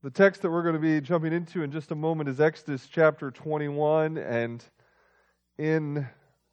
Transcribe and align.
The 0.00 0.10
text 0.10 0.42
that 0.42 0.50
we're 0.52 0.62
going 0.62 0.76
to 0.76 0.80
be 0.80 1.00
jumping 1.00 1.32
into 1.32 1.64
in 1.64 1.72
just 1.72 1.90
a 1.90 1.96
moment 1.96 2.28
is 2.28 2.40
Exodus 2.40 2.86
chapter 2.88 3.32
21. 3.32 4.16
And 4.16 4.62
in 5.58 6.06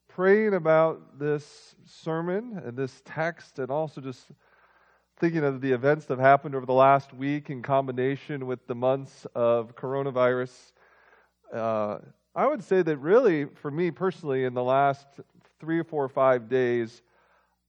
praying 0.08 0.56
about 0.56 1.20
this 1.20 1.76
sermon 1.86 2.60
and 2.66 2.76
this 2.76 3.04
text, 3.06 3.60
and 3.60 3.70
also 3.70 4.02
just 4.02 4.32
thinking 5.20 5.44
of 5.44 5.62
the 5.62 5.72
events 5.72 6.08
that 6.08 6.18
have 6.18 6.26
happened 6.26 6.56
over 6.56 6.66
the 6.66 6.74
last 6.74 7.14
week 7.14 7.52
in 7.52 7.62
combination 7.62 8.48
with 8.48 8.66
the 8.66 8.74
months 8.74 9.28
of 9.36 9.76
coronavirus, 9.76 10.72
uh, 11.54 12.00
I 12.34 12.48
would 12.48 12.64
say 12.64 12.82
that 12.82 12.98
really, 12.98 13.46
for 13.46 13.70
me 13.70 13.92
personally, 13.92 14.46
in 14.46 14.56
the 14.56 14.64
last 14.64 15.06
three 15.60 15.78
or 15.78 15.84
four 15.84 16.04
or 16.04 16.10
five 16.10 16.50
days, 16.50 17.04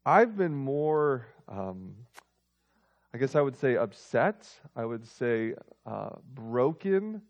I've 0.07 0.39
been 0.39 0.55
more. 0.55 1.27
Um, 1.47 2.06
I 3.17 3.19
guess 3.19 3.35
I 3.35 3.41
would 3.41 3.57
say 3.57 3.77
upset. 3.77 4.47
I 4.77 4.85
would 4.85 5.09
say 5.09 5.55
uh, 5.87 6.11
broken. 6.35 7.23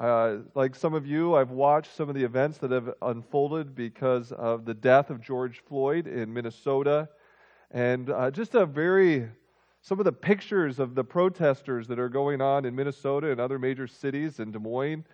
Uh, 0.00 0.36
like 0.54 0.76
some 0.76 0.94
of 0.94 1.08
you, 1.08 1.34
I've 1.34 1.50
watched 1.50 1.92
some 1.96 2.08
of 2.08 2.14
the 2.14 2.22
events 2.22 2.58
that 2.58 2.70
have 2.70 2.94
unfolded 3.02 3.74
because 3.74 4.30
of 4.30 4.64
the 4.64 4.74
death 4.74 5.10
of 5.10 5.20
George 5.20 5.60
Floyd 5.66 6.06
in 6.06 6.32
Minnesota. 6.32 7.08
And 7.72 8.10
uh, 8.10 8.30
just 8.30 8.54
a 8.54 8.64
very, 8.64 9.28
some 9.80 9.98
of 9.98 10.04
the 10.04 10.12
pictures 10.12 10.78
of 10.78 10.94
the 10.94 11.02
protesters 11.02 11.88
that 11.88 11.98
are 11.98 12.08
going 12.08 12.40
on 12.40 12.64
in 12.64 12.76
Minnesota 12.76 13.32
and 13.32 13.40
other 13.40 13.58
major 13.58 13.88
cities 13.88 14.38
in 14.38 14.52
Des 14.52 14.60
Moines. 14.60 15.04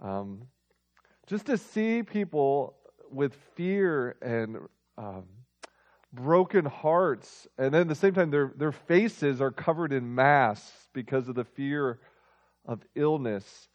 Um, 0.00 0.44
just 1.26 1.44
to 1.44 1.58
see 1.58 2.02
people 2.02 2.76
with 3.10 3.34
fear 3.54 4.16
and 4.22 4.56
um, 4.96 5.24
broken 6.12 6.64
hearts. 6.64 7.46
And 7.58 7.72
then 7.72 7.82
at 7.82 7.88
the 7.88 7.94
same 7.94 8.14
time, 8.14 8.30
their, 8.30 8.52
their 8.56 8.72
faces 8.72 9.40
are 9.40 9.50
covered 9.50 9.92
in 9.92 10.14
masks 10.14 10.88
because 10.92 11.28
of 11.28 11.34
the 11.34 11.44
fear 11.44 11.98
of 12.66 12.80
illness. 12.94 13.68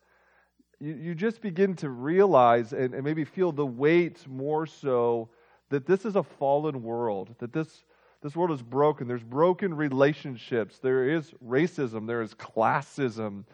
You, 0.80 0.94
you 0.96 1.16
just 1.16 1.42
begin 1.42 1.76
to 1.78 1.90
realize 1.90 2.74
and, 2.74 2.94
and 2.94 3.04
maybe 3.04 3.24
feel 3.24 3.52
the 3.52 3.66
weight 3.66 4.28
more 4.28 4.66
so 4.66 5.30
that 5.70 5.86
this 5.86 6.06
is 6.06 6.16
a 6.16 6.24
fallen 6.24 6.84
world, 6.84 7.36
that 7.40 7.54
this, 7.54 7.84
this 8.22 8.36
world 8.36 8.52
is 8.52 8.62
broken. 8.62 9.08
There's 9.08 9.24
broken 9.24 9.74
relationships, 9.74 10.80
there 10.80 11.10
is 11.10 11.32
racism, 11.46 12.08
there 12.08 12.22
is 12.22 12.34
classism. 12.34 13.46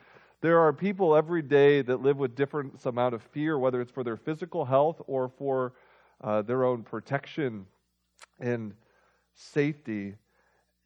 There 0.42 0.60
are 0.60 0.74
people 0.74 1.16
every 1.16 1.44
day 1.44 1.84
that 1.84 2.02
live 2.02 2.18
with 2.18 2.36
different 2.36 2.84
amount 2.86 3.14
of 3.14 3.22
fear, 3.22 3.60
whether 3.60 3.80
it's 3.80 3.92
for 3.92 4.04
their 4.04 4.18
physical 4.18 4.66
health 4.66 5.00
or 5.06 5.30
for 5.30 5.74
uh, 6.24 6.42
their 6.42 6.64
own 6.64 6.82
protection 6.82 7.68
and 8.42 8.74
safety. 9.36 10.16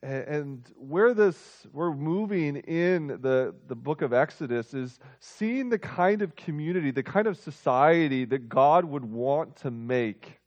And 0.03 0.63
where 0.77 1.15
this 1.15 1.65
we're 1.73 1.93
moving 1.93 2.57
in 2.57 3.07
the, 3.07 3.55
the 3.67 3.75
book 3.75 4.03
of 4.03 4.13
Exodus 4.13 4.73
is 4.75 4.99
seeing 5.19 5.69
the 5.69 5.79
kind 5.79 6.21
of 6.21 6.35
community, 6.35 6.91
the 6.91 7.01
kind 7.01 7.25
of 7.25 7.37
society 7.37 8.25
that 8.25 8.47
God 8.47 8.85
would 8.85 9.05
want 9.05 9.55
to 9.57 9.71
make. 9.71 10.39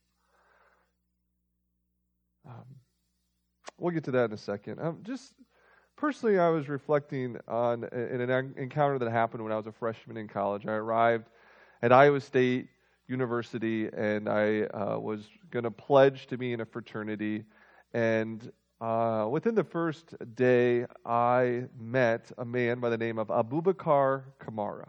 Um, 2.46 2.64
we'll 3.78 3.92
get 3.92 4.04
to 4.04 4.12
that 4.12 4.26
in 4.26 4.32
a 4.32 4.38
second. 4.38 4.78
Um, 4.80 5.00
just 5.02 5.34
personally, 5.96 6.38
I 6.38 6.50
was 6.50 6.68
reflecting 6.68 7.36
on 7.48 7.84
an 7.84 8.54
encounter 8.56 8.98
that 9.00 9.10
happened 9.10 9.42
when 9.42 9.52
I 9.52 9.56
was 9.56 9.66
a 9.66 9.72
freshman 9.72 10.16
in 10.16 10.28
college. 10.28 10.66
I 10.66 10.72
arrived 10.72 11.26
at 11.82 11.92
Iowa 11.92 12.20
State 12.20 12.68
University, 13.08 13.88
and 13.88 14.28
I 14.28 14.62
uh, 14.62 14.98
was 14.98 15.28
going 15.50 15.64
to 15.64 15.70
pledge 15.70 16.26
to 16.28 16.38
be 16.38 16.52
in 16.52 16.60
a 16.60 16.66
fraternity. 16.66 17.44
And 17.92 18.52
uh, 18.80 19.26
within 19.30 19.54
the 19.54 19.64
first 19.64 20.14
day, 20.34 20.86
I 21.04 21.64
met 21.78 22.30
a 22.38 22.44
man 22.44 22.80
by 22.80 22.90
the 22.90 22.98
name 22.98 23.18
of 23.18 23.28
Abubakar 23.28 24.24
Kamara. 24.40 24.88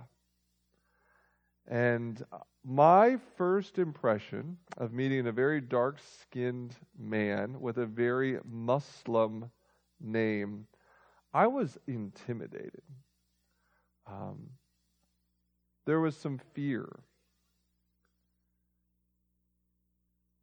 And 1.67 2.23
my 2.65 3.17
first 3.37 3.79
impression 3.79 4.57
of 4.77 4.91
meeting 4.91 5.27
a 5.27 5.31
very 5.31 5.61
dark 5.61 5.99
skinned 6.21 6.75
man 6.97 7.61
with 7.61 7.77
a 7.77 7.85
very 7.85 8.39
Muslim 8.43 9.49
name, 10.01 10.67
I 11.33 11.47
was 11.47 11.77
intimidated. 11.87 12.81
Um, 14.07 14.49
there 15.85 15.99
was 15.99 16.17
some 16.17 16.39
fear. 16.53 16.87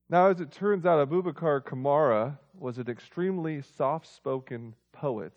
Now, 0.09 0.29
as 0.29 0.41
it 0.41 0.53
turns 0.53 0.87
out, 0.87 1.07
Abubakar 1.09 1.63
Kamara 1.63 2.39
was 2.59 2.79
an 2.79 2.89
extremely 2.89 3.63
soft 3.63 4.07
spoken 4.07 4.75
poet 4.93 5.35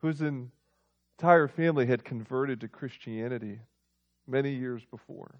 whose 0.00 0.20
entire 0.20 1.48
family 1.48 1.86
had 1.86 2.04
converted 2.04 2.60
to 2.60 2.68
Christianity 2.68 3.60
many 4.26 4.52
years 4.52 4.84
before. 4.84 5.36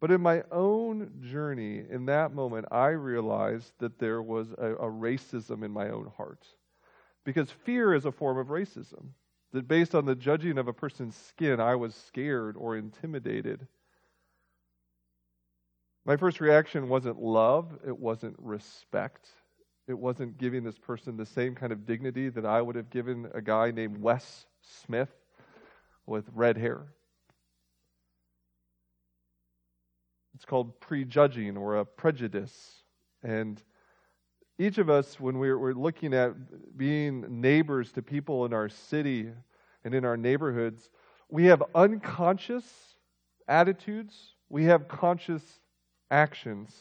But 0.00 0.10
in 0.10 0.20
my 0.20 0.42
own 0.50 1.22
journey, 1.30 1.84
in 1.88 2.06
that 2.06 2.34
moment, 2.34 2.66
I 2.70 2.88
realized 2.88 3.72
that 3.78 3.98
there 3.98 4.22
was 4.22 4.50
a, 4.52 4.74
a, 4.76 4.90
racism 4.90 5.62
in 5.62 5.70
my 5.70 5.90
own 5.90 6.10
heart. 6.16 6.46
Because 7.24 7.50
fear 7.50 7.94
is 7.94 8.06
a 8.06 8.12
form 8.12 8.38
of 8.38 8.48
racism. 8.48 9.10
That 9.52 9.68
based 9.68 9.94
on 9.94 10.06
the 10.06 10.14
judging 10.14 10.58
of 10.58 10.68
a 10.68 10.72
person's 10.72 11.16
skin, 11.16 11.60
I 11.60 11.74
was 11.74 11.94
scared 11.94 12.56
or 12.56 12.76
intimidated 12.76 13.66
my 16.04 16.16
first 16.16 16.40
reaction 16.40 16.88
wasn't 16.88 17.20
love, 17.20 17.78
it 17.86 17.98
wasn't 17.98 18.36
respect. 18.38 19.28
It 19.86 19.98
wasn't 19.98 20.38
giving 20.38 20.62
this 20.62 20.78
person 20.78 21.16
the 21.16 21.26
same 21.26 21.54
kind 21.54 21.72
of 21.72 21.84
dignity 21.84 22.28
that 22.28 22.46
I 22.46 22.62
would 22.62 22.76
have 22.76 22.90
given 22.90 23.28
a 23.34 23.42
guy 23.42 23.70
named 23.72 23.98
Wes 23.98 24.46
Smith 24.62 25.10
with 26.06 26.24
red 26.32 26.56
hair. 26.56 26.86
It's 30.34 30.44
called 30.44 30.80
prejudging 30.80 31.56
or 31.56 31.76
a 31.76 31.84
prejudice. 31.84 32.84
And 33.22 33.62
each 34.58 34.78
of 34.78 34.88
us, 34.88 35.18
when 35.18 35.38
we're, 35.38 35.58
we're 35.58 35.72
looking 35.72 36.14
at 36.14 36.32
being 36.78 37.40
neighbors 37.40 37.92
to 37.92 38.02
people 38.02 38.44
in 38.44 38.54
our 38.54 38.68
city 38.68 39.30
and 39.84 39.94
in 39.94 40.04
our 40.04 40.16
neighborhoods, 40.16 40.88
we 41.28 41.46
have 41.46 41.62
unconscious 41.74 42.64
attitudes, 43.48 44.34
we 44.48 44.64
have 44.64 44.88
conscious 44.88 45.42
actions. 46.10 46.74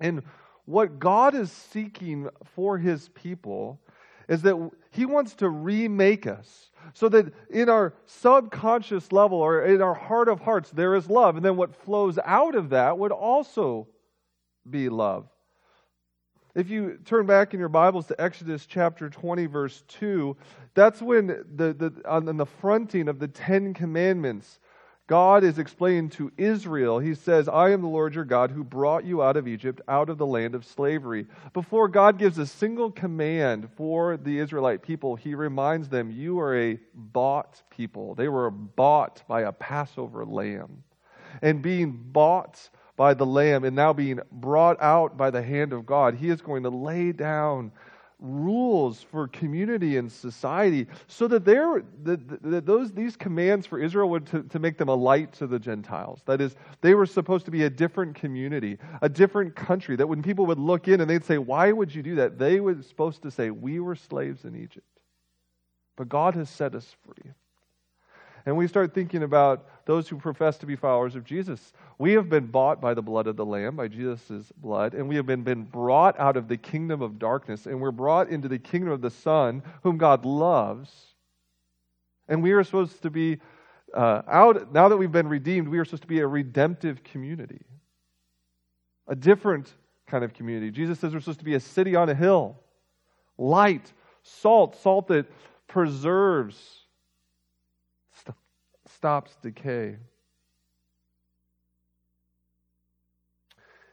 And 0.00 0.22
what 0.64 0.98
God 0.98 1.34
is 1.34 1.50
seeking 1.50 2.28
for 2.54 2.78
his 2.78 3.08
people 3.10 3.80
is 4.28 4.42
that 4.42 4.70
he 4.90 5.04
wants 5.04 5.34
to 5.34 5.48
remake 5.48 6.26
us 6.26 6.70
so 6.94 7.08
that 7.10 7.32
in 7.50 7.68
our 7.68 7.94
subconscious 8.06 9.12
level 9.12 9.38
or 9.38 9.64
in 9.64 9.82
our 9.82 9.94
heart 9.94 10.28
of 10.28 10.40
hearts 10.40 10.70
there 10.70 10.94
is 10.94 11.10
love. 11.10 11.36
And 11.36 11.44
then 11.44 11.56
what 11.56 11.74
flows 11.74 12.18
out 12.24 12.54
of 12.54 12.70
that 12.70 12.98
would 12.98 13.12
also 13.12 13.88
be 14.68 14.88
love. 14.88 15.28
If 16.54 16.70
you 16.70 16.98
turn 17.04 17.26
back 17.26 17.52
in 17.52 17.58
your 17.58 17.68
Bibles 17.68 18.06
to 18.06 18.20
Exodus 18.20 18.64
chapter 18.64 19.10
20, 19.10 19.46
verse 19.46 19.82
2, 19.88 20.36
that's 20.74 21.02
when 21.02 21.26
the, 21.26 21.74
the, 21.74 21.92
on 22.08 22.36
the 22.36 22.46
fronting 22.46 23.08
of 23.08 23.18
the 23.18 23.26
Ten 23.26 23.74
Commandments, 23.74 24.60
God 25.06 25.44
is 25.44 25.58
explaining 25.58 26.08
to 26.10 26.32
Israel, 26.38 26.98
He 26.98 27.14
says, 27.14 27.46
I 27.46 27.70
am 27.70 27.82
the 27.82 27.88
Lord 27.88 28.14
your 28.14 28.24
God 28.24 28.50
who 28.50 28.64
brought 28.64 29.04
you 29.04 29.22
out 29.22 29.36
of 29.36 29.46
Egypt, 29.46 29.82
out 29.86 30.08
of 30.08 30.16
the 30.16 30.26
land 30.26 30.54
of 30.54 30.64
slavery. 30.64 31.26
Before 31.52 31.88
God 31.88 32.18
gives 32.18 32.38
a 32.38 32.46
single 32.46 32.90
command 32.90 33.68
for 33.76 34.16
the 34.16 34.38
Israelite 34.38 34.82
people, 34.82 35.14
He 35.14 35.34
reminds 35.34 35.90
them, 35.90 36.10
You 36.10 36.40
are 36.40 36.58
a 36.58 36.80
bought 36.94 37.62
people. 37.68 38.14
They 38.14 38.28
were 38.28 38.50
bought 38.50 39.22
by 39.28 39.42
a 39.42 39.52
Passover 39.52 40.24
lamb. 40.24 40.84
And 41.42 41.60
being 41.60 41.92
bought 41.92 42.70
by 42.96 43.12
the 43.12 43.26
lamb 43.26 43.64
and 43.64 43.76
now 43.76 43.92
being 43.92 44.20
brought 44.32 44.80
out 44.80 45.18
by 45.18 45.30
the 45.30 45.42
hand 45.42 45.74
of 45.74 45.84
God, 45.84 46.14
He 46.14 46.30
is 46.30 46.40
going 46.40 46.62
to 46.62 46.70
lay 46.70 47.12
down 47.12 47.72
rules 48.24 49.02
for 49.02 49.28
community 49.28 49.98
and 49.98 50.10
society 50.10 50.86
so 51.06 51.28
that, 51.28 51.44
they're, 51.44 51.84
that, 52.02 52.64
those, 52.64 52.90
these 52.92 53.16
commands 53.16 53.66
for 53.66 53.78
Israel 53.78 54.08
were 54.08 54.20
to, 54.20 54.42
to 54.44 54.58
make 54.58 54.78
them 54.78 54.88
a 54.88 54.94
light 54.94 55.32
to 55.34 55.46
the 55.46 55.58
Gentiles. 55.58 56.22
That 56.24 56.40
is, 56.40 56.56
they 56.80 56.94
were 56.94 57.06
supposed 57.06 57.44
to 57.44 57.50
be 57.50 57.64
a 57.64 57.70
different 57.70 58.14
community, 58.14 58.78
a 59.02 59.08
different 59.08 59.54
country, 59.54 59.96
that 59.96 60.06
when 60.06 60.22
people 60.22 60.46
would 60.46 60.58
look 60.58 60.88
in 60.88 61.00
and 61.00 61.08
they'd 61.08 61.24
say, 61.24 61.38
Why 61.38 61.70
would 61.70 61.94
you 61.94 62.02
do 62.02 62.14
that? 62.16 62.38
They 62.38 62.60
were 62.60 62.80
supposed 62.82 63.22
to 63.22 63.30
say, 63.30 63.50
We 63.50 63.78
were 63.78 63.94
slaves 63.94 64.44
in 64.44 64.56
Egypt. 64.56 64.86
But 65.96 66.08
God 66.08 66.34
has 66.34 66.48
set 66.48 66.74
us 66.74 66.96
free. 67.04 67.32
And 68.46 68.56
we 68.56 68.68
start 68.68 68.92
thinking 68.92 69.22
about 69.22 69.66
those 69.86 70.08
who 70.08 70.16
profess 70.16 70.58
to 70.58 70.66
be 70.66 70.76
followers 70.76 71.16
of 71.16 71.24
Jesus. 71.24 71.72
We 71.98 72.12
have 72.12 72.28
been 72.28 72.46
bought 72.46 72.80
by 72.80 72.92
the 72.92 73.02
blood 73.02 73.26
of 73.26 73.36
the 73.36 73.44
Lamb, 73.44 73.76
by 73.76 73.88
Jesus' 73.88 74.52
blood, 74.56 74.94
and 74.94 75.08
we 75.08 75.16
have 75.16 75.26
been, 75.26 75.42
been 75.42 75.64
brought 75.64 76.18
out 76.20 76.36
of 76.36 76.48
the 76.48 76.56
kingdom 76.56 77.00
of 77.00 77.18
darkness, 77.18 77.66
and 77.66 77.80
we're 77.80 77.90
brought 77.90 78.28
into 78.28 78.48
the 78.48 78.58
kingdom 78.58 78.92
of 78.92 79.00
the 79.00 79.10
Son, 79.10 79.62
whom 79.82 79.96
God 79.96 80.24
loves. 80.26 80.90
And 82.28 82.42
we 82.42 82.52
are 82.52 82.64
supposed 82.64 83.02
to 83.02 83.10
be 83.10 83.40
uh, 83.94 84.22
out, 84.26 84.72
now 84.72 84.88
that 84.88 84.96
we've 84.96 85.12
been 85.12 85.28
redeemed, 85.28 85.68
we 85.68 85.78
are 85.78 85.84
supposed 85.84 86.02
to 86.02 86.08
be 86.08 86.20
a 86.20 86.26
redemptive 86.26 87.04
community, 87.04 87.62
a 89.06 89.14
different 89.14 89.72
kind 90.06 90.24
of 90.24 90.34
community. 90.34 90.70
Jesus 90.70 90.98
says 90.98 91.14
we're 91.14 91.20
supposed 91.20 91.38
to 91.38 91.44
be 91.44 91.54
a 91.54 91.60
city 91.60 91.94
on 91.94 92.08
a 92.08 92.14
hill, 92.14 92.56
light, 93.38 93.92
salt, 94.22 94.76
salt 94.76 95.08
that 95.08 95.26
preserves, 95.68 96.83
stops 99.04 99.36
decay. 99.42 99.96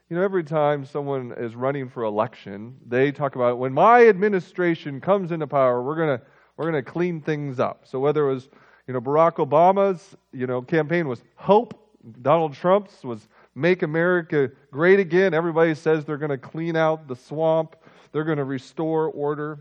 You 0.09 0.15
know, 0.15 0.21
every 0.21 0.45
time 0.45 0.85
someone 0.85 1.33
is 1.37 1.53
running 1.53 1.89
for 1.89 2.03
election, 2.03 2.77
they 2.87 3.11
talk 3.11 3.35
about 3.35 3.59
when 3.59 3.73
my 3.73 4.07
administration 4.07 5.01
comes 5.01 5.33
into 5.33 5.47
power, 5.47 5.83
we're 5.83 5.97
to 6.17 6.25
we're 6.55 6.71
to 6.81 6.89
clean 6.89 7.19
things 7.19 7.59
up. 7.59 7.81
So 7.83 7.99
whether 7.99 8.29
it 8.29 8.33
was, 8.33 8.47
you 8.87 8.93
know, 8.93 9.01
Barack 9.01 9.45
Obama's, 9.45 10.15
you 10.31 10.47
know, 10.47 10.61
campaign 10.61 11.09
was 11.09 11.23
hope, 11.35 11.73
Donald 12.21 12.53
Trump's 12.53 13.03
was 13.03 13.27
make 13.53 13.83
America 13.83 14.49
great 14.71 15.01
again. 15.01 15.33
Everybody 15.33 15.75
says 15.75 16.05
they're 16.05 16.15
to 16.29 16.37
clean 16.37 16.77
out 16.77 17.09
the 17.09 17.17
swamp, 17.17 17.75
they're 18.13 18.23
to 18.37 18.45
restore 18.45 19.07
order. 19.07 19.59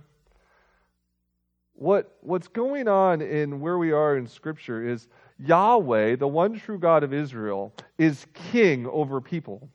What, 1.81 2.15
what's 2.21 2.47
going 2.47 2.88
on 2.88 3.23
in 3.23 3.59
where 3.59 3.79
we 3.79 3.91
are 3.91 4.19
in 4.19 4.27
Scripture 4.27 4.87
is 4.87 5.09
Yahweh, 5.38 6.17
the 6.17 6.29
one 6.29 6.61
true 6.61 6.79
God 6.79 7.03
of 7.03 7.15
Israel, 7.15 7.73
is 7.97 8.27
king 8.35 8.87
over 8.87 9.19
people. 9.19 9.67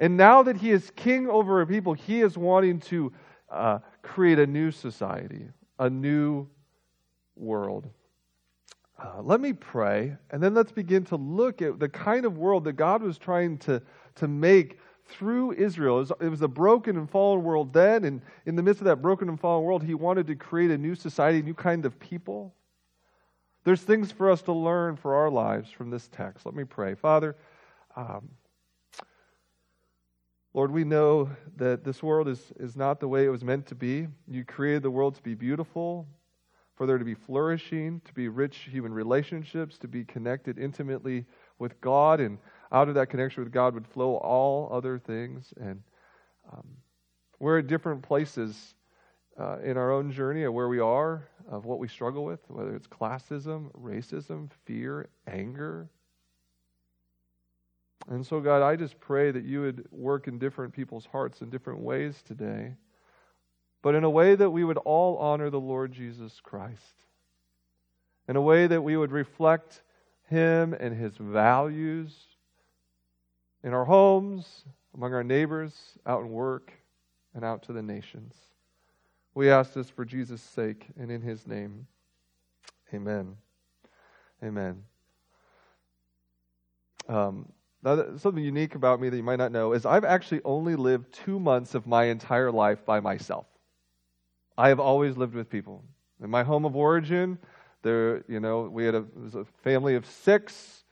And 0.00 0.16
now 0.16 0.42
that 0.42 0.56
he 0.56 0.72
is 0.72 0.90
king 0.96 1.28
over 1.28 1.60
a 1.60 1.66
people, 1.68 1.94
he 1.94 2.22
is 2.22 2.36
wanting 2.36 2.80
to 2.80 3.12
uh, 3.52 3.78
create 4.02 4.40
a 4.40 4.46
new 4.48 4.72
society, 4.72 5.46
a 5.78 5.88
new 5.88 6.48
world. 7.36 7.88
Uh, 8.98 9.22
let 9.22 9.40
me 9.40 9.52
pray, 9.52 10.16
and 10.32 10.42
then 10.42 10.54
let's 10.54 10.72
begin 10.72 11.04
to 11.04 11.16
look 11.16 11.62
at 11.62 11.78
the 11.78 11.88
kind 11.88 12.24
of 12.24 12.36
world 12.36 12.64
that 12.64 12.72
God 12.72 13.00
was 13.00 13.16
trying 13.16 13.58
to, 13.58 13.80
to 14.16 14.26
make 14.26 14.80
through 15.06 15.52
Israel. 15.52 16.00
It 16.20 16.28
was, 16.28 16.42
a 16.42 16.48
broken 16.48 16.96
and 16.96 17.08
fallen 17.08 17.42
world 17.42 17.72
then, 17.72 18.04
and 18.04 18.22
in 18.46 18.56
the 18.56 18.62
midst 18.62 18.80
of 18.80 18.86
that 18.86 19.02
broken 19.02 19.28
and 19.28 19.38
fallen 19.38 19.64
world, 19.64 19.82
He 19.82 19.94
wanted 19.94 20.26
to 20.28 20.34
create 20.34 20.70
a 20.70 20.78
new 20.78 20.94
society, 20.94 21.40
a 21.40 21.42
new 21.42 21.54
kind 21.54 21.84
of 21.84 21.98
people. 21.98 22.54
There's 23.64 23.82
things 23.82 24.12
for 24.12 24.30
us 24.30 24.42
to 24.42 24.52
learn 24.52 24.96
for 24.96 25.14
our 25.14 25.30
lives 25.30 25.70
from 25.70 25.90
this 25.90 26.08
text. 26.08 26.44
Let 26.44 26.54
me 26.54 26.64
pray. 26.64 26.94
Father, 26.94 27.36
um, 27.96 28.28
Lord, 30.52 30.70
we 30.70 30.84
know 30.84 31.30
that 31.56 31.82
this 31.82 32.02
world 32.02 32.28
is, 32.28 32.52
is 32.60 32.76
not 32.76 33.00
the 33.00 33.08
way 33.08 33.24
it 33.24 33.30
was 33.30 33.42
meant 33.42 33.66
to 33.66 33.74
be. 33.74 34.06
You 34.28 34.44
created 34.44 34.82
the 34.82 34.90
world 34.90 35.16
to 35.16 35.22
be 35.22 35.34
beautiful, 35.34 36.06
for 36.76 36.86
there 36.86 36.98
to 36.98 37.04
be 37.04 37.14
flourishing, 37.14 38.00
to 38.04 38.12
be 38.12 38.28
rich 38.28 38.68
human 38.70 38.92
relationships, 38.92 39.78
to 39.78 39.88
be 39.88 40.04
connected 40.04 40.58
intimately 40.58 41.24
with 41.58 41.80
God, 41.80 42.20
and 42.20 42.38
out 42.72 42.88
of 42.88 42.94
that 42.94 43.08
connection 43.08 43.44
with 43.44 43.52
God 43.52 43.74
would 43.74 43.86
flow 43.86 44.16
all 44.16 44.68
other 44.72 44.98
things. 44.98 45.52
And 45.60 45.82
um, 46.52 46.66
we're 47.38 47.58
at 47.58 47.66
different 47.66 48.02
places 48.02 48.74
uh, 49.38 49.58
in 49.64 49.76
our 49.76 49.92
own 49.92 50.12
journey 50.12 50.44
of 50.44 50.52
where 50.52 50.68
we 50.68 50.80
are, 50.80 51.28
of 51.48 51.64
what 51.64 51.78
we 51.78 51.88
struggle 51.88 52.24
with, 52.24 52.40
whether 52.48 52.74
it's 52.74 52.86
classism, 52.86 53.70
racism, 53.72 54.50
fear, 54.64 55.08
anger, 55.26 55.88
and 58.08 58.26
so, 58.26 58.40
God, 58.40 58.62
I 58.62 58.76
just 58.76 59.00
pray 59.00 59.30
that 59.30 59.44
you 59.44 59.62
would 59.62 59.86
work 59.90 60.28
in 60.28 60.38
different 60.38 60.74
people's 60.74 61.06
hearts 61.06 61.40
in 61.40 61.48
different 61.48 61.80
ways 61.80 62.22
today, 62.26 62.74
but 63.82 63.94
in 63.94 64.04
a 64.04 64.10
way 64.10 64.34
that 64.34 64.50
we 64.50 64.64
would 64.64 64.76
all 64.78 65.16
honor 65.16 65.48
the 65.48 65.60
Lord 65.60 65.92
Jesus 65.92 66.40
Christ, 66.42 67.06
in 68.28 68.36
a 68.36 68.42
way 68.42 68.66
that 68.66 68.82
we 68.82 68.96
would 68.96 69.12
reflect 69.12 69.82
him 70.28 70.74
and 70.74 70.94
his 70.94 71.16
values 71.16 72.14
in 73.64 73.72
our 73.72 73.84
homes, 73.84 74.64
among 74.94 75.14
our 75.14 75.24
neighbors, 75.24 75.72
out 76.06 76.20
in 76.20 76.30
work, 76.30 76.72
and 77.34 77.44
out 77.44 77.64
to 77.64 77.72
the 77.72 77.82
nations. 77.82 78.34
We 79.34 79.50
ask 79.50 79.72
this 79.72 79.90
for 79.90 80.04
Jesus' 80.04 80.42
sake 80.42 80.86
and 81.00 81.10
in 81.10 81.22
his 81.22 81.46
name. 81.46 81.88
Amen. 82.92 83.36
Amen. 84.42 84.84
Um, 87.08 87.48
now, 87.82 88.16
something 88.16 88.44
unique 88.44 88.74
about 88.76 89.00
me 89.00 89.08
that 89.08 89.16
you 89.16 89.22
might 89.22 89.36
not 89.36 89.50
know 89.50 89.72
is 89.72 89.84
I've 89.84 90.04
actually 90.04 90.42
only 90.44 90.76
lived 90.76 91.12
two 91.12 91.40
months 91.40 91.74
of 91.74 91.86
my 91.86 92.04
entire 92.04 92.52
life 92.52 92.84
by 92.84 93.00
myself. 93.00 93.46
I 94.56 94.68
have 94.68 94.78
always 94.78 95.16
lived 95.16 95.34
with 95.34 95.50
people. 95.50 95.82
In 96.22 96.30
my 96.30 96.44
home 96.44 96.64
of 96.64 96.76
origin, 96.76 97.38
there, 97.82 98.24
you 98.28 98.40
know, 98.40 98.62
we 98.62 98.84
had 98.84 98.94
a, 98.94 99.04
a 99.34 99.44
family 99.62 99.96
of 99.96 100.06
six. 100.06 100.83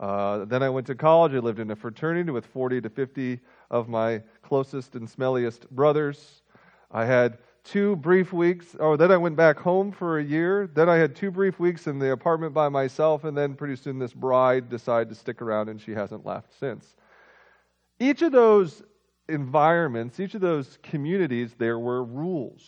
Uh, 0.00 0.44
then 0.44 0.62
I 0.62 0.68
went 0.68 0.86
to 0.88 0.94
college. 0.94 1.32
I 1.34 1.38
lived 1.38 1.60
in 1.60 1.70
a 1.70 1.76
fraternity 1.76 2.30
with 2.30 2.46
40 2.46 2.80
to 2.80 2.90
50 2.90 3.40
of 3.70 3.88
my 3.88 4.22
closest 4.42 4.94
and 4.96 5.08
smelliest 5.08 5.68
brothers. 5.70 6.42
I 6.90 7.04
had 7.04 7.38
two 7.64 7.96
brief 7.96 8.32
weeks, 8.32 8.76
oh, 8.78 8.96
then 8.96 9.10
I 9.10 9.16
went 9.16 9.36
back 9.36 9.58
home 9.58 9.90
for 9.90 10.18
a 10.18 10.22
year. 10.22 10.66
Then 10.66 10.88
I 10.88 10.96
had 10.96 11.16
two 11.16 11.30
brief 11.30 11.58
weeks 11.58 11.86
in 11.86 11.98
the 11.98 12.12
apartment 12.12 12.52
by 12.52 12.68
myself, 12.68 13.24
and 13.24 13.36
then 13.36 13.54
pretty 13.54 13.76
soon 13.76 13.98
this 13.98 14.12
bride 14.12 14.68
decided 14.68 15.08
to 15.08 15.14
stick 15.14 15.40
around, 15.40 15.70
and 15.70 15.80
she 15.80 15.92
hasn't 15.92 16.26
left 16.26 16.52
since. 16.58 16.94
Each 17.98 18.22
of 18.22 18.32
those 18.32 18.82
environments, 19.28 20.20
each 20.20 20.34
of 20.34 20.42
those 20.42 20.78
communities, 20.82 21.54
there 21.56 21.78
were 21.78 22.04
rules, 22.04 22.62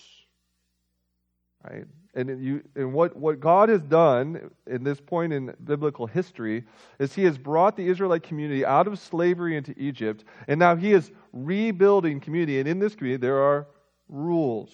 right? 1.62 1.84
And, 2.16 2.42
you, 2.42 2.62
and 2.74 2.94
what, 2.94 3.14
what 3.14 3.40
God 3.40 3.68
has 3.68 3.82
done 3.82 4.50
in 4.66 4.82
this 4.82 4.98
point 4.98 5.34
in 5.34 5.54
biblical 5.62 6.06
history 6.06 6.64
is 6.98 7.14
He 7.14 7.24
has 7.24 7.36
brought 7.36 7.76
the 7.76 7.86
Israelite 7.86 8.22
community 8.22 8.64
out 8.64 8.88
of 8.88 8.98
slavery 8.98 9.54
into 9.54 9.74
Egypt, 9.76 10.24
and 10.48 10.58
now 10.58 10.74
He 10.76 10.94
is 10.94 11.12
rebuilding 11.34 12.20
community. 12.20 12.58
And 12.58 12.66
in 12.66 12.78
this 12.78 12.94
community, 12.94 13.20
there 13.20 13.42
are 13.42 13.66
rules. 14.08 14.70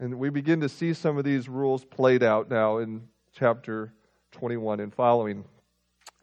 And 0.00 0.18
we 0.18 0.30
begin 0.30 0.60
to 0.62 0.70
see 0.70 0.94
some 0.94 1.18
of 1.18 1.24
these 1.24 1.50
rules 1.50 1.84
played 1.84 2.22
out 2.22 2.48
now 2.48 2.78
in 2.78 3.06
chapter 3.34 3.92
21 4.32 4.80
and 4.80 4.94
following. 4.94 5.44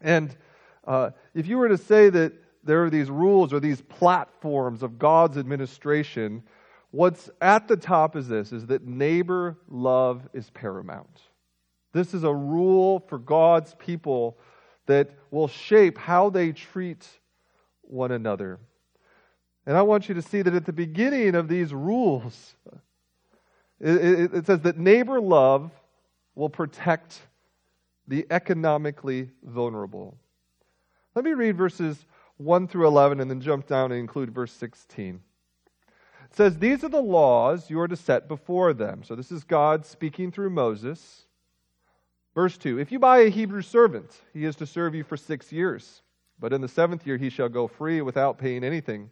And 0.00 0.36
uh, 0.84 1.10
if 1.34 1.46
you 1.46 1.58
were 1.58 1.68
to 1.68 1.78
say 1.78 2.10
that 2.10 2.32
there 2.64 2.82
are 2.84 2.90
these 2.90 3.10
rules 3.10 3.52
or 3.52 3.60
these 3.60 3.80
platforms 3.80 4.82
of 4.82 4.98
God's 4.98 5.38
administration, 5.38 6.42
what's 6.90 7.30
at 7.40 7.68
the 7.68 7.76
top 7.76 8.16
is 8.16 8.28
this 8.28 8.52
is 8.52 8.66
that 8.66 8.86
neighbor 8.86 9.56
love 9.68 10.28
is 10.32 10.50
paramount. 10.50 11.20
This 11.92 12.14
is 12.14 12.24
a 12.24 12.34
rule 12.34 13.00
for 13.08 13.18
God's 13.18 13.74
people 13.74 14.38
that 14.86 15.10
will 15.30 15.48
shape 15.48 15.98
how 15.98 16.30
they 16.30 16.52
treat 16.52 17.06
one 17.82 18.12
another. 18.12 18.58
And 19.66 19.76
I 19.76 19.82
want 19.82 20.08
you 20.08 20.14
to 20.14 20.22
see 20.22 20.42
that 20.42 20.54
at 20.54 20.64
the 20.64 20.72
beginning 20.72 21.34
of 21.34 21.48
these 21.48 21.74
rules, 21.74 22.54
it, 23.80 24.34
it, 24.34 24.46
says 24.46 24.60
that 24.60 24.78
neighbor 24.78 25.20
love 25.20 25.70
will 26.34 26.48
protect 26.48 27.20
the 28.06 28.26
economically 28.30 29.30
vulnerable. 29.42 30.16
Let 31.14 31.24
me 31.24 31.32
read 31.32 31.56
verses 31.56 32.06
1 32.36 32.68
through 32.68 32.86
11 32.86 33.20
and 33.20 33.30
then 33.30 33.40
jump 33.40 33.66
down 33.66 33.90
and 33.90 33.98
include 33.98 34.32
verse 34.32 34.52
16. 34.52 35.20
Says, 36.36 36.58
These 36.58 36.84
are 36.84 36.90
the 36.90 37.00
laws 37.00 37.70
you 37.70 37.80
are 37.80 37.88
to 37.88 37.96
set 37.96 38.28
before 38.28 38.74
them. 38.74 39.02
So 39.02 39.14
this 39.14 39.32
is 39.32 39.42
God 39.42 39.86
speaking 39.86 40.30
through 40.30 40.50
Moses. 40.50 41.24
Verse 42.34 42.58
2 42.58 42.78
If 42.78 42.92
you 42.92 42.98
buy 42.98 43.20
a 43.20 43.30
Hebrew 43.30 43.62
servant, 43.62 44.10
he 44.34 44.44
is 44.44 44.54
to 44.56 44.66
serve 44.66 44.94
you 44.94 45.02
for 45.02 45.16
six 45.16 45.50
years, 45.50 46.02
but 46.38 46.52
in 46.52 46.60
the 46.60 46.68
seventh 46.68 47.06
year 47.06 47.16
he 47.16 47.30
shall 47.30 47.48
go 47.48 47.66
free 47.66 48.02
without 48.02 48.36
paying 48.36 48.64
anything. 48.64 49.10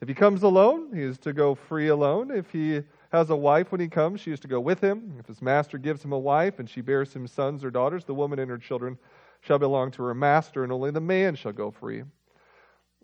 If 0.00 0.08
he 0.08 0.14
comes 0.14 0.42
alone, 0.42 0.92
he 0.92 1.02
is 1.02 1.18
to 1.18 1.32
go 1.32 1.54
free 1.54 1.86
alone. 1.86 2.32
If 2.32 2.50
he 2.50 2.82
has 3.12 3.30
a 3.30 3.36
wife 3.36 3.70
when 3.70 3.80
he 3.80 3.86
comes, 3.86 4.20
she 4.20 4.32
is 4.32 4.40
to 4.40 4.48
go 4.48 4.58
with 4.58 4.80
him. 4.80 5.14
If 5.20 5.26
his 5.26 5.40
master 5.40 5.78
gives 5.78 6.04
him 6.04 6.12
a 6.12 6.18
wife 6.18 6.58
and 6.58 6.68
she 6.68 6.80
bears 6.80 7.14
him 7.14 7.28
sons 7.28 7.64
or 7.64 7.70
daughters, 7.70 8.04
the 8.04 8.12
woman 8.12 8.40
and 8.40 8.50
her 8.50 8.58
children 8.58 8.98
shall 9.40 9.60
belong 9.60 9.92
to 9.92 10.02
her 10.02 10.14
master, 10.14 10.64
and 10.64 10.72
only 10.72 10.90
the 10.90 11.00
man 11.00 11.36
shall 11.36 11.52
go 11.52 11.70
free. 11.70 12.02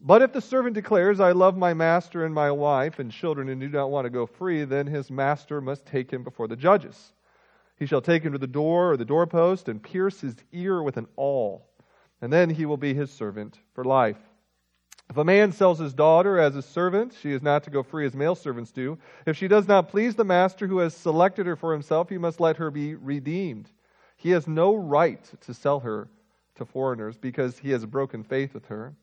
But 0.02 0.23
if 0.23 0.33
the 0.33 0.40
servant 0.40 0.75
declares, 0.75 1.21
I 1.21 1.33
love 1.33 1.59
my 1.59 1.75
master 1.75 2.25
and 2.25 2.35
my 2.35 2.50
wife 2.50 2.99
and 2.99 3.12
children 3.12 3.50
and 3.50 3.61
do 3.61 3.69
not 3.69 3.90
want 3.90 4.07
to 4.07 4.11
go 4.11 4.25
free, 4.25 4.64
then 4.64 4.87
his 4.87 5.11
master 5.11 5.61
must 5.61 5.85
take 5.85 6.11
him 6.11 6.25
before 6.25 6.49
the 6.49 6.57
judges. 6.57 7.12
He 7.76 7.85
shall 7.87 8.00
take 8.00 8.23
him 8.23 8.33
to 8.33 8.38
the 8.38 8.47
door 8.47 8.92
or 8.92 8.97
the 8.97 9.04
doorpost 9.04 9.69
and 9.69 9.83
pierce 9.83 10.21
his 10.21 10.37
ear 10.52 10.83
with 10.83 10.97
an 10.97 11.07
awl, 11.16 11.69
and 12.23 12.33
then 12.33 12.49
he 12.49 12.64
will 12.64 12.78
be 12.78 12.95
his 12.95 13.11
servant 13.11 13.59
for 13.75 13.85
life. 13.85 14.19
If 15.11 15.16
a 15.16 15.25
man 15.25 15.52
sells 15.52 15.78
his 15.78 15.92
daughter 15.92 16.38
as 16.38 16.57
a 16.57 16.62
servant, 16.62 17.14
she 17.21 17.33
is 17.33 17.42
not 17.42 17.64
to 17.64 17.71
go 17.71 17.83
free 17.83 18.07
as 18.07 18.14
male 18.14 18.37
servants 18.37 18.71
do. 18.71 18.97
If 19.26 19.37
she 19.37 19.49
does 19.49 19.66
not 19.66 19.88
please 19.88 20.14
the 20.14 20.25
master 20.25 20.66
who 20.66 20.78
has 20.78 20.95
selected 20.95 21.47
her 21.47 21.57
for 21.57 21.73
himself, 21.73 22.09
he 22.09 22.16
must 22.16 22.40
let 22.40 22.57
her 22.59 22.71
be 22.71 22.95
redeemed. 22.95 23.71
He 24.16 24.30
has 24.30 24.47
no 24.47 24.75
right 24.76 25.23
to 25.40 25.52
sell 25.52 25.80
her 25.80 26.09
to 26.54 26.64
foreigners 26.64 27.19
because 27.19 27.59
he 27.59 27.71
has 27.71 27.85
broken 27.85 28.23
faith 28.23 28.54
with 28.54 28.66
her. 28.66 28.95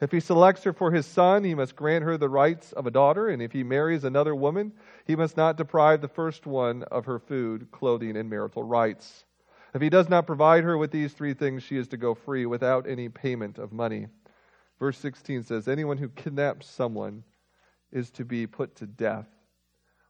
If 0.00 0.12
he 0.12 0.20
selects 0.20 0.64
her 0.64 0.72
for 0.72 0.92
his 0.92 1.06
son, 1.06 1.44
he 1.44 1.54
must 1.54 1.74
grant 1.74 2.04
her 2.04 2.18
the 2.18 2.28
rights 2.28 2.72
of 2.72 2.86
a 2.86 2.90
daughter, 2.90 3.28
and 3.28 3.40
if 3.40 3.52
he 3.52 3.62
marries 3.62 4.04
another 4.04 4.34
woman, 4.34 4.72
he 5.06 5.16
must 5.16 5.36
not 5.36 5.56
deprive 5.56 6.00
the 6.00 6.08
first 6.08 6.46
one 6.46 6.82
of 6.84 7.06
her 7.06 7.18
food, 7.18 7.70
clothing, 7.70 8.16
and 8.16 8.28
marital 8.28 8.62
rights. 8.62 9.24
If 9.74 9.80
he 9.80 9.88
does 9.88 10.08
not 10.08 10.26
provide 10.26 10.64
her 10.64 10.76
with 10.76 10.90
these 10.90 11.12
three 11.12 11.34
things, 11.34 11.62
she 11.62 11.76
is 11.76 11.88
to 11.88 11.96
go 11.96 12.14
free 12.14 12.46
without 12.46 12.86
any 12.86 13.08
payment 13.08 13.58
of 13.58 13.72
money. 13.72 14.06
Verse 14.78 14.98
16 14.98 15.44
says, 15.44 15.68
Anyone 15.68 15.96
who 15.98 16.08
kidnaps 16.10 16.66
someone 16.66 17.24
is 17.90 18.10
to 18.12 18.24
be 18.24 18.46
put 18.46 18.76
to 18.76 18.86
death. 18.86 19.28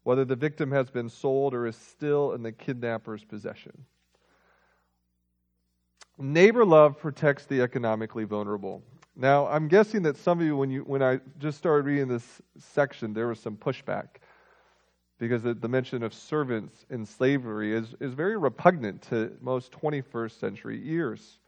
whether 0.07 0.25
the 0.25 0.37
victim 0.37 0.71
has 0.71 0.89
been 0.89 1.09
sold 1.09 1.53
or 1.53 1.67
is 1.67 1.75
still 1.75 2.33
in 2.33 2.41
the 2.41 2.53
kidnapper's 2.53 3.25
possession. 3.25 3.73
Neighbor 6.17 6.65
love 6.65 6.97
protects 6.97 7.45
the 7.47 7.61
economically 7.61 8.23
vulnerable. 8.23 8.85
Now, 9.17 9.47
I'm 9.47 9.67
guessing 9.67 10.03
that 10.03 10.19
some 10.19 10.41
of 10.41 10.47
you, 10.47 10.57
when, 10.57 10.71
you, 10.71 10.83
when 10.83 11.03
I 11.03 11.21
just 11.39 11.57
started 11.57 11.87
reading 11.87 12.07
this 12.07 12.43
section, 12.59 13.15
there 13.15 13.29
was 13.29 13.41
some 13.41 13.57
pushback 13.57 14.09
because 15.19 15.43
the, 15.43 15.55
the 15.55 15.69
mention 15.69 16.03
of 16.03 16.13
servants 16.13 16.85
in 16.91 17.07
slavery 17.07 17.75
is, 17.75 17.95
is 17.99 18.13
very 18.13 18.37
repugnant 18.37 19.01
to 19.03 19.33
most 19.41 19.73
21st 19.73 20.39
century 20.39 20.83
ears. 20.85 21.39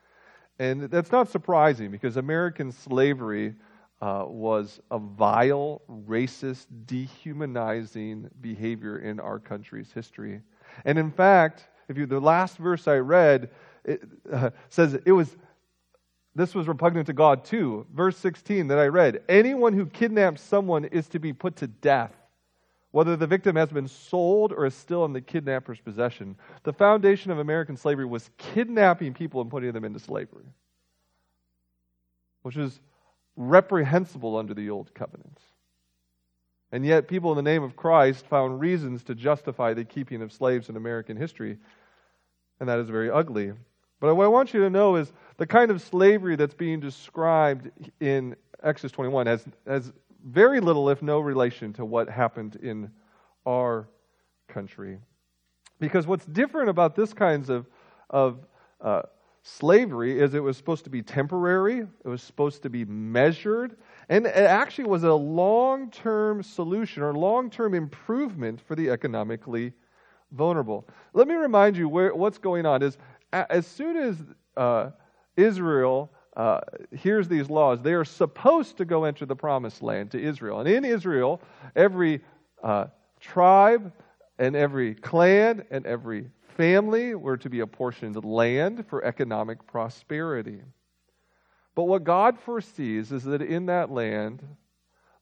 And 0.59 0.85
that's 0.85 1.13
not 1.13 1.29
surprising 1.29 1.91
because 1.91 2.17
American 2.17 2.73
slavery 2.73 3.55
uh, 4.01 4.25
was 4.27 4.81
a 4.91 4.99
vile, 4.99 5.83
racist, 5.91 6.67
dehumanizing 6.87 8.31
behavior 8.41 8.99
in 8.99 9.21
our 9.21 9.39
country's 9.39 9.93
history. 9.93 10.41
And 10.87 10.99
in 10.99 11.11
fact, 11.11 11.69
if 11.89 11.99
you 11.99 12.07
the 12.07 12.21
last 12.21 12.57
verse 12.57 12.89
I 12.89 12.97
read 12.97 13.51
it, 13.85 14.03
uh, 14.33 14.51
says 14.71 14.99
it 15.05 15.13
was 15.13 15.37
this 16.38 16.54
was 16.54 16.68
repugnant 16.68 17.07
to 17.07 17.12
God 17.12 17.45
too. 17.45 17.87
Verse 17.92 18.16
16 18.16 18.68
that 18.68 18.78
I 18.78 18.87
read, 18.87 19.23
anyone 19.28 19.73
who 19.73 19.87
kidnaps 19.87 20.40
someone 20.40 20.85
is 20.87 21.09
to 21.09 21.18
be 21.18 21.33
put 21.33 21.57
to 21.57 21.66
death 21.66 22.14
whether 22.90 23.16
the 23.16 23.26
victim 23.26 23.57
has 23.57 23.68
been 23.68 23.88
sold 23.88 24.52
or 24.52 24.64
is 24.64 24.75
still 24.75 25.04
in 25.04 25.12
the 25.12 25.21
kidnapper's 25.21 25.80
possession. 25.80 26.37
The 26.62 26.73
foundation 26.73 27.30
of 27.30 27.38
American 27.38 27.76
slavery 27.76 28.07
was 28.07 28.30
kidnapping 28.38 29.14
people 29.14 29.40
and 29.40 29.50
putting 29.50 29.73
them 29.73 29.85
into 29.85 29.99
slavery, 29.99 30.47
which 32.42 32.57
is 32.57 32.80
reprehensible 33.37 34.37
under 34.37 34.54
the 34.54 34.71
old 34.71 34.95
covenant. 34.95 35.38
And 36.73 36.85
yet, 36.85 37.09
people 37.09 37.30
in 37.30 37.37
the 37.37 37.42
name 37.42 37.62
of 37.62 37.76
Christ 37.76 38.26
found 38.26 38.61
reasons 38.61 39.02
to 39.04 39.14
justify 39.14 39.75
the 39.75 39.85
keeping 39.85 40.21
of 40.21 40.33
slaves 40.33 40.68
in 40.68 40.76
American 40.76 41.16
history, 41.16 41.59
and 42.61 42.68
that 42.68 42.78
is 42.78 42.90
very 42.90 43.11
ugly. 43.11 43.52
But 44.00 44.14
what 44.14 44.25
I 44.25 44.28
want 44.28 44.52
you 44.52 44.61
to 44.61 44.71
know 44.71 44.97
is 44.97 45.12
the 45.38 45.47
kind 45.47 45.71
of 45.71 45.80
slavery 45.80 46.37
that's 46.37 46.54
being 46.54 46.80
described 46.80 47.71
in 48.00 48.37
Exodus 48.62 48.92
21 48.92 49.26
has, 49.26 49.45
has 49.66 49.92
very 50.26 50.61
little, 50.61 50.90
if 50.90 51.00
no, 51.00 51.21
relation 51.21 51.73
to 51.75 51.85
what 51.85 52.09
happened 52.09 52.57
in 52.57 52.90
our 53.47 53.88
country. 54.49 54.99
Because 55.80 56.07
what's 56.07 56.26
different 56.26 56.68
about 56.68 56.97
this 56.97 57.14
kinds 57.14 57.49
of, 57.49 57.66
of 58.11 58.47
uh, 58.80 59.02
slavery 59.45 60.21
is 60.21 60.35
it 60.35 60.42
was 60.42 60.57
supposed 60.57 60.83
to 60.85 60.90
be 60.90 61.02
temporary, 61.02 61.78
it 61.78 62.09
was 62.09 62.21
supposed 62.21 62.62
to 62.62 62.71
be 62.71 62.85
measured, 62.85 63.76
and 64.09 64.26
it 64.26 64.35
actually 64.35 64.88
was 64.88 65.04
a 65.04 65.14
long 65.14 65.88
term 65.90 66.42
solution 66.42 67.02
or 67.04 67.14
long 67.14 67.49
term 67.49 67.75
improvement 67.75 68.61
for 68.61 68.75
the 68.75 68.90
economically 68.90 69.73
vulnerable. 70.33 70.87
Let 71.14 71.28
me 71.28 71.35
remind 71.35 71.76
you 71.76 71.88
where, 71.88 72.12
what's 72.12 72.38
going 72.38 72.66
on 72.66 72.83
is 72.83 72.99
as 73.33 73.68
soon 73.68 73.97
as 73.97 74.16
uh, 74.57 74.90
Israel 75.38 76.11
uh, 76.37 76.61
hears 76.92 77.28
these 77.28 77.49
laws. 77.49 77.80
They 77.83 77.95
are 77.95 78.04
supposed 78.04 78.76
to 78.78 78.85
go 78.85 79.04
enter 79.04 79.26
the 79.26 79.37
promised 79.37 79.83
land 79.83 80.11
to 80.12 80.21
Israel. 80.21 80.61
And 80.61 80.68
in 80.68 80.85
Israel, 80.85 81.40
every 81.75 82.21
uh, 82.62 82.87
tribe 83.21 83.92
and 84.38 84.54
every 84.54 84.95
clan 84.95 85.64
and 85.71 85.87
every 85.87 86.30
family 86.57 87.14
were 87.14 87.37
to 87.37 87.50
be 87.50 87.61
apportioned 87.61 88.23
land 88.25 88.87
for 88.88 89.04
economic 89.04 89.66
prosperity. 89.66 90.61
But 91.75 91.85
what 91.85 92.04
God 92.04 92.38
foresees 92.38 93.12
is 93.12 93.23
that 93.25 93.42
in 93.42 93.66
that 93.66 93.90
land, 93.90 94.42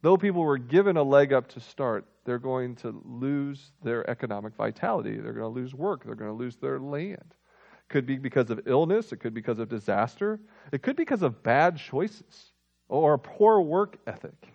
though 0.03 0.17
people 0.17 0.43
were 0.43 0.59
given 0.59 0.97
a 0.97 1.03
leg 1.03 1.33
up 1.33 1.49
to 1.49 1.61
start, 1.61 2.07
they're 2.25 2.39
going 2.39 2.77
to 2.77 3.03
lose 3.05 3.73
their 3.83 4.09
economic 4.11 4.55
vitality. 4.55 5.17
They're 5.17 5.33
going 5.33 5.55
to 5.55 5.61
lose 5.61 5.75
work. 5.75 6.05
They're 6.05 6.15
going 6.15 6.31
to 6.31 6.37
lose 6.37 6.57
their 6.57 6.79
land. 6.79 7.35
Could 7.89 8.07
be 8.07 8.17
because 8.17 8.51
of 8.51 8.67
illness, 8.67 9.13
it 9.13 9.19
could 9.19 9.33
be 9.33 9.41
because 9.41 9.59
of 9.59 9.69
disaster, 9.69 10.41
it 10.73 10.83
could 10.83 10.97
be 10.97 11.03
because 11.05 11.23
of 11.23 11.43
bad 11.43 11.77
choices 11.77 12.53
or 12.89 13.15
a 13.15 13.19
poor 13.19 13.61
work 13.61 13.97
ethic. 14.07 14.49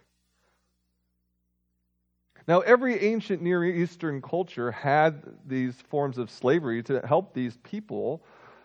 Now, 2.47 2.61
every 2.61 2.99
ancient 2.99 3.41
Near 3.41 3.63
Eastern 3.63 4.21
culture 4.21 4.71
had 4.71 5.23
these 5.45 5.75
forms 5.89 6.17
of 6.17 6.29
slavery 6.29 6.83
to 6.83 6.99
help 7.05 7.33
these 7.33 7.57
people 7.57 8.23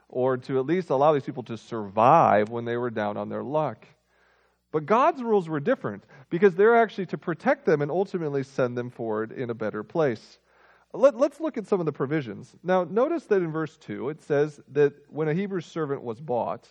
or 0.09 0.37
to 0.39 0.59
at 0.59 0.67
least 0.67 0.91
allow 0.91 1.13
these 1.13 1.25
people 1.25 1.43
to 1.45 1.57
survive 1.57 2.49
when 2.49 2.65
they 2.65 2.77
were 2.77 2.91
down 2.91 3.17
on 3.17 3.29
their 3.29 3.43
luck. 3.43 3.87
But 4.73 4.87
God's 4.87 5.23
rules 5.23 5.49
were 5.49 5.61
different 5.61 6.05
because 6.31 6.55
they're 6.55 6.77
actually 6.77 7.07
to 7.07 7.19
protect 7.19 7.67
them 7.67 7.83
and 7.83 7.91
ultimately 7.91 8.43
send 8.43 8.77
them 8.77 8.91
forward 8.91 9.33
in 9.33 9.51
a 9.51 9.55
better 9.55 9.83
place. 9.83 10.39
Let, 10.97 11.15
us 11.15 11.41
look 11.41 11.59
at 11.59 11.67
some 11.67 11.81
of 11.81 11.87
the 11.87 11.93
provisions. 11.93 12.55
Now, 12.63 12.85
notice 12.85 13.25
that 13.27 13.43
in 13.43 13.53
verse 13.53 13.77
2, 13.77 14.09
it 14.09 14.23
says 14.23 14.61
that 14.73 14.95
when 15.09 15.29
a 15.29 15.35
Hebrew 15.35 15.61
servant 15.61 16.03
was 16.03 16.21
bought, 16.21 16.69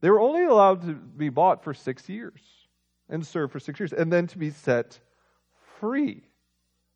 they 0.00 0.10
were 0.10 0.20
only 0.20 0.44
allowed 0.44 0.82
to 0.82 0.94
be 0.94 1.28
bought 1.28 1.64
for 1.64 1.74
six 1.74 2.08
years 2.08 2.40
and 3.08 3.26
serve 3.26 3.50
for 3.50 3.58
six 3.58 3.80
years, 3.80 3.92
and 3.92 4.12
then 4.12 4.26
to 4.28 4.38
be 4.38 4.50
set 4.50 5.00
free 5.80 6.22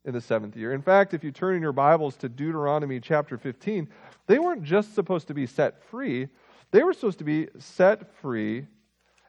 in 0.05 0.13
the 0.13 0.21
seventh 0.21 0.57
year. 0.57 0.73
In 0.73 0.83
fact, 0.83 1.15
if 1.15 1.25
you 1.25 1.31
turn 1.31 1.57
in 1.57 1.63
your 1.63 1.73
Bibles 1.73 2.17
to 2.19 2.29
Deuteronomy 2.29 3.01
chapter 3.01 3.39
15, 3.39 3.89
they 4.27 4.39
weren't 4.39 4.63
just 4.63 4.95
supposed 4.95 5.29
to 5.29 5.35
be 5.35 5.47
set 5.47 5.83
free, 5.85 6.29
they 6.71 6.83
were 6.83 6.93
supposed 6.93 7.19
to 7.19 7.25
be 7.25 7.49
set 7.59 8.15
free 8.17 8.67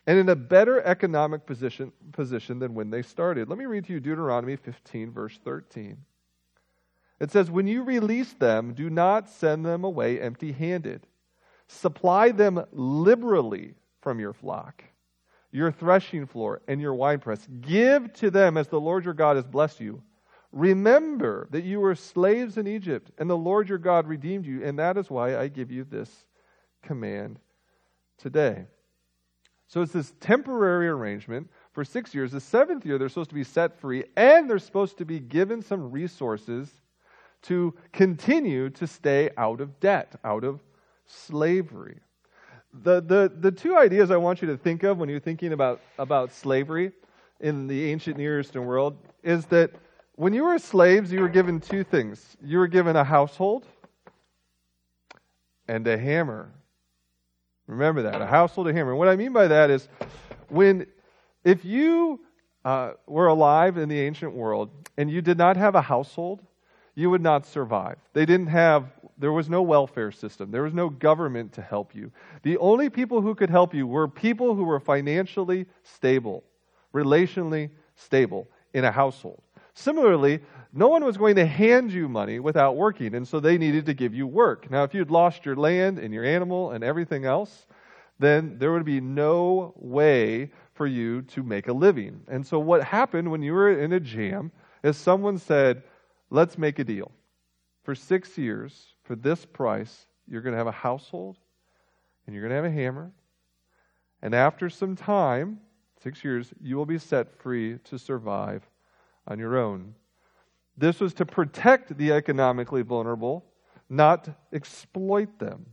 and 0.05 0.19
in 0.19 0.29
a 0.29 0.35
better 0.35 0.81
economic 0.81 1.45
position, 1.45 1.91
position 2.11 2.59
than 2.59 2.73
when 2.73 2.89
they 2.89 3.01
started. 3.01 3.47
Let 3.47 3.57
me 3.57 3.65
read 3.65 3.85
to 3.85 3.93
you 3.93 3.99
Deuteronomy 3.99 4.57
15, 4.57 5.11
verse 5.11 5.39
13. 5.43 5.97
It 7.23 7.31
says, 7.31 7.49
When 7.49 7.67
you 7.67 7.83
release 7.83 8.33
them, 8.33 8.73
do 8.73 8.89
not 8.89 9.29
send 9.29 9.65
them 9.65 9.85
away 9.85 10.19
empty 10.19 10.51
handed. 10.51 11.07
Supply 11.69 12.31
them 12.33 12.65
liberally 12.73 13.75
from 14.01 14.19
your 14.19 14.33
flock, 14.33 14.83
your 15.49 15.71
threshing 15.71 16.25
floor, 16.25 16.61
and 16.67 16.81
your 16.81 16.93
winepress. 16.93 17.47
Give 17.61 18.11
to 18.15 18.29
them 18.29 18.57
as 18.57 18.67
the 18.67 18.79
Lord 18.79 19.05
your 19.05 19.13
God 19.13 19.37
has 19.37 19.45
blessed 19.45 19.79
you. 19.79 20.03
Remember 20.51 21.47
that 21.51 21.63
you 21.63 21.79
were 21.79 21.95
slaves 21.95 22.57
in 22.57 22.67
Egypt, 22.67 23.09
and 23.17 23.29
the 23.29 23.37
Lord 23.37 23.69
your 23.69 23.77
God 23.77 24.05
redeemed 24.05 24.45
you, 24.45 24.61
and 24.61 24.77
that 24.79 24.97
is 24.97 25.09
why 25.09 25.37
I 25.37 25.47
give 25.47 25.71
you 25.71 25.85
this 25.85 26.09
command 26.81 27.39
today. 28.17 28.65
So 29.67 29.81
it's 29.81 29.93
this 29.93 30.13
temporary 30.19 30.89
arrangement 30.89 31.49
for 31.71 31.85
six 31.85 32.13
years. 32.13 32.33
The 32.33 32.41
seventh 32.41 32.85
year, 32.85 32.97
they're 32.97 33.07
supposed 33.07 33.29
to 33.29 33.35
be 33.35 33.45
set 33.45 33.79
free, 33.79 34.03
and 34.17 34.49
they're 34.49 34.59
supposed 34.59 34.97
to 34.97 35.05
be 35.05 35.21
given 35.21 35.61
some 35.61 35.89
resources 35.89 36.69
to 37.43 37.73
continue 37.91 38.69
to 38.71 38.87
stay 38.87 39.29
out 39.37 39.61
of 39.61 39.79
debt, 39.79 40.15
out 40.23 40.43
of 40.43 40.61
slavery. 41.05 41.99
The, 42.83 43.01
the, 43.01 43.31
the 43.39 43.51
two 43.51 43.77
ideas 43.77 44.09
I 44.09 44.17
want 44.17 44.41
you 44.41 44.47
to 44.47 44.57
think 44.57 44.83
of 44.83 44.97
when 44.97 45.07
you're 45.07 45.19
thinking 45.19 45.53
about, 45.53 45.79
about 45.99 46.31
slavery 46.31 46.91
in 47.39 47.67
the 47.67 47.91
ancient 47.91 48.17
Near 48.17 48.39
Eastern 48.39 48.65
world 48.65 48.97
is 49.21 49.45
that 49.47 49.71
when 50.15 50.33
you 50.33 50.43
were 50.43 50.57
slaves, 50.57 51.11
you 51.11 51.21
were 51.21 51.29
given 51.29 51.59
two 51.59 51.83
things. 51.83 52.37
You 52.43 52.57
were 52.57 52.67
given 52.67 52.95
a 52.95 53.03
household 53.03 53.67
and 55.67 55.87
a 55.87 55.97
hammer. 55.97 56.51
Remember 57.67 58.01
that, 58.03 58.21
a 58.21 58.25
household, 58.25 58.67
and 58.67 58.75
a 58.75 58.79
hammer. 58.79 58.91
And 58.91 58.99
what 58.99 59.07
I 59.07 59.15
mean 59.15 59.33
by 59.33 59.47
that 59.47 59.69
is 59.69 59.87
when, 60.49 60.85
if 61.43 61.65
you 61.65 62.21
uh, 62.65 62.91
were 63.07 63.27
alive 63.27 63.77
in 63.77 63.89
the 63.89 63.99
ancient 63.99 64.33
world 64.33 64.69
and 64.97 65.09
you 65.09 65.21
did 65.21 65.37
not 65.37 65.57
have 65.57 65.75
a 65.75 65.81
household, 65.81 66.41
you 66.95 67.09
would 67.09 67.21
not 67.21 67.45
survive. 67.45 67.97
They 68.13 68.25
didn't 68.25 68.47
have, 68.47 68.91
there 69.17 69.31
was 69.31 69.49
no 69.49 69.61
welfare 69.61 70.11
system, 70.11 70.51
there 70.51 70.63
was 70.63 70.73
no 70.73 70.89
government 70.89 71.53
to 71.53 71.61
help 71.61 71.95
you. 71.95 72.11
The 72.43 72.57
only 72.57 72.89
people 72.89 73.21
who 73.21 73.35
could 73.35 73.49
help 73.49 73.73
you 73.73 73.87
were 73.87 74.07
people 74.07 74.55
who 74.55 74.63
were 74.63 74.79
financially 74.79 75.65
stable, 75.83 76.43
relationally 76.93 77.71
stable 77.95 78.47
in 78.73 78.85
a 78.85 78.91
household. 78.91 79.41
Similarly, 79.73 80.39
no 80.71 80.87
one 80.87 81.03
was 81.03 81.17
going 81.17 81.35
to 81.35 81.45
hand 81.45 81.91
you 81.91 82.07
money 82.07 82.39
without 82.39 82.75
working, 82.75 83.15
and 83.15 83.27
so 83.27 83.39
they 83.39 83.57
needed 83.57 83.85
to 83.87 83.93
give 83.93 84.13
you 84.13 84.27
work. 84.27 84.69
Now, 84.69 84.83
if 84.83 84.93
you'd 84.93 85.11
lost 85.11 85.45
your 85.45 85.55
land 85.55 85.99
and 85.99 86.13
your 86.13 86.23
animal 86.23 86.71
and 86.71 86.83
everything 86.83 87.25
else, 87.25 87.67
then 88.19 88.57
there 88.59 88.71
would 88.71 88.85
be 88.85 89.01
no 89.01 89.73
way 89.77 90.51
for 90.73 90.87
you 90.87 91.23
to 91.23 91.43
make 91.43 91.67
a 91.67 91.73
living. 91.73 92.21
And 92.27 92.45
so, 92.45 92.59
what 92.59 92.83
happened 92.83 93.29
when 93.29 93.41
you 93.41 93.53
were 93.53 93.79
in 93.79 93.93
a 93.93 93.99
jam 93.99 94.51
is 94.83 94.97
someone 94.97 95.37
said, 95.37 95.83
Let's 96.33 96.57
make 96.57 96.79
a 96.79 96.83
deal. 96.83 97.11
For 97.83 97.93
six 97.93 98.39
years, 98.39 98.95
for 99.03 99.15
this 99.15 99.45
price, 99.45 100.07
you're 100.27 100.41
going 100.41 100.53
to 100.53 100.57
have 100.57 100.65
a 100.65 100.71
household 100.71 101.37
and 102.25 102.33
you're 102.33 102.41
going 102.41 102.49
to 102.49 102.55
have 102.55 102.65
a 102.65 102.71
hammer. 102.71 103.11
And 104.23 104.33
after 104.33 104.67
some 104.67 104.95
time, 104.95 105.59
six 106.01 106.23
years, 106.23 106.51
you 106.59 106.75
will 106.75 106.87
be 106.87 106.97
set 106.97 107.39
free 107.39 107.77
to 107.83 107.99
survive 107.99 108.67
on 109.27 109.37
your 109.37 109.59
own. 109.59 109.93
This 110.75 110.99
was 110.99 111.13
to 111.15 111.25
protect 111.25 111.95
the 111.99 112.13
economically 112.13 112.81
vulnerable, 112.81 113.45
not 113.87 114.27
exploit 114.51 115.37
them. 115.37 115.67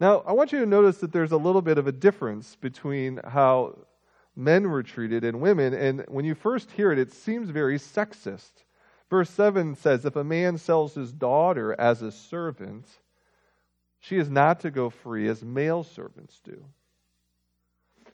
Now, 0.00 0.24
I 0.26 0.32
want 0.32 0.50
you 0.50 0.58
to 0.58 0.66
notice 0.66 0.98
that 0.98 1.12
there's 1.12 1.30
a 1.30 1.36
little 1.36 1.62
bit 1.62 1.78
of 1.78 1.86
a 1.86 1.92
difference 1.92 2.56
between 2.56 3.20
how 3.28 3.78
men 4.34 4.68
were 4.68 4.82
treated 4.82 5.22
and 5.22 5.40
women. 5.40 5.72
And 5.72 6.04
when 6.08 6.24
you 6.24 6.34
first 6.34 6.72
hear 6.72 6.90
it, 6.90 6.98
it 6.98 7.12
seems 7.12 7.48
very 7.48 7.78
sexist. 7.78 8.64
Verse 9.12 9.28
7 9.28 9.74
says, 9.74 10.06
If 10.06 10.16
a 10.16 10.24
man 10.24 10.56
sells 10.56 10.94
his 10.94 11.12
daughter 11.12 11.78
as 11.78 12.00
a 12.00 12.10
servant, 12.10 12.86
she 14.00 14.16
is 14.16 14.30
not 14.30 14.60
to 14.60 14.70
go 14.70 14.88
free 14.88 15.28
as 15.28 15.44
male 15.44 15.84
servants 15.84 16.40
do. 16.42 16.64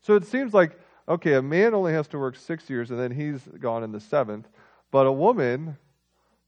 So 0.00 0.16
it 0.16 0.26
seems 0.26 0.52
like, 0.52 0.76
okay, 1.08 1.34
a 1.34 1.40
man 1.40 1.72
only 1.72 1.92
has 1.92 2.08
to 2.08 2.18
work 2.18 2.34
six 2.34 2.68
years 2.68 2.90
and 2.90 2.98
then 2.98 3.12
he's 3.12 3.40
gone 3.60 3.84
in 3.84 3.92
the 3.92 4.00
seventh, 4.00 4.48
but 4.90 5.06
a 5.06 5.12
woman, 5.12 5.76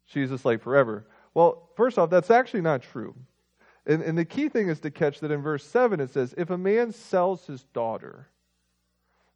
she's 0.07 0.33
a 0.33 0.39
slave 0.39 0.63
forever. 0.63 1.07
Well, 1.33 1.69
first 1.77 1.97
off, 1.97 2.11
that's 2.11 2.33
actually 2.33 2.63
not 2.63 2.83
true. 2.83 3.15
And, 3.87 4.03
and 4.03 4.19
the 4.19 4.25
key 4.25 4.49
thing 4.49 4.69
is 4.69 4.81
to 4.81 4.91
catch 4.91 5.21
that 5.21 5.31
in 5.31 5.43
verse 5.43 5.65
7 5.65 6.01
it 6.01 6.11
says, 6.11 6.35
If 6.37 6.51
a 6.51 6.59
man 6.59 6.91
sells 6.91 7.47
his 7.47 7.63
daughter, 7.73 8.27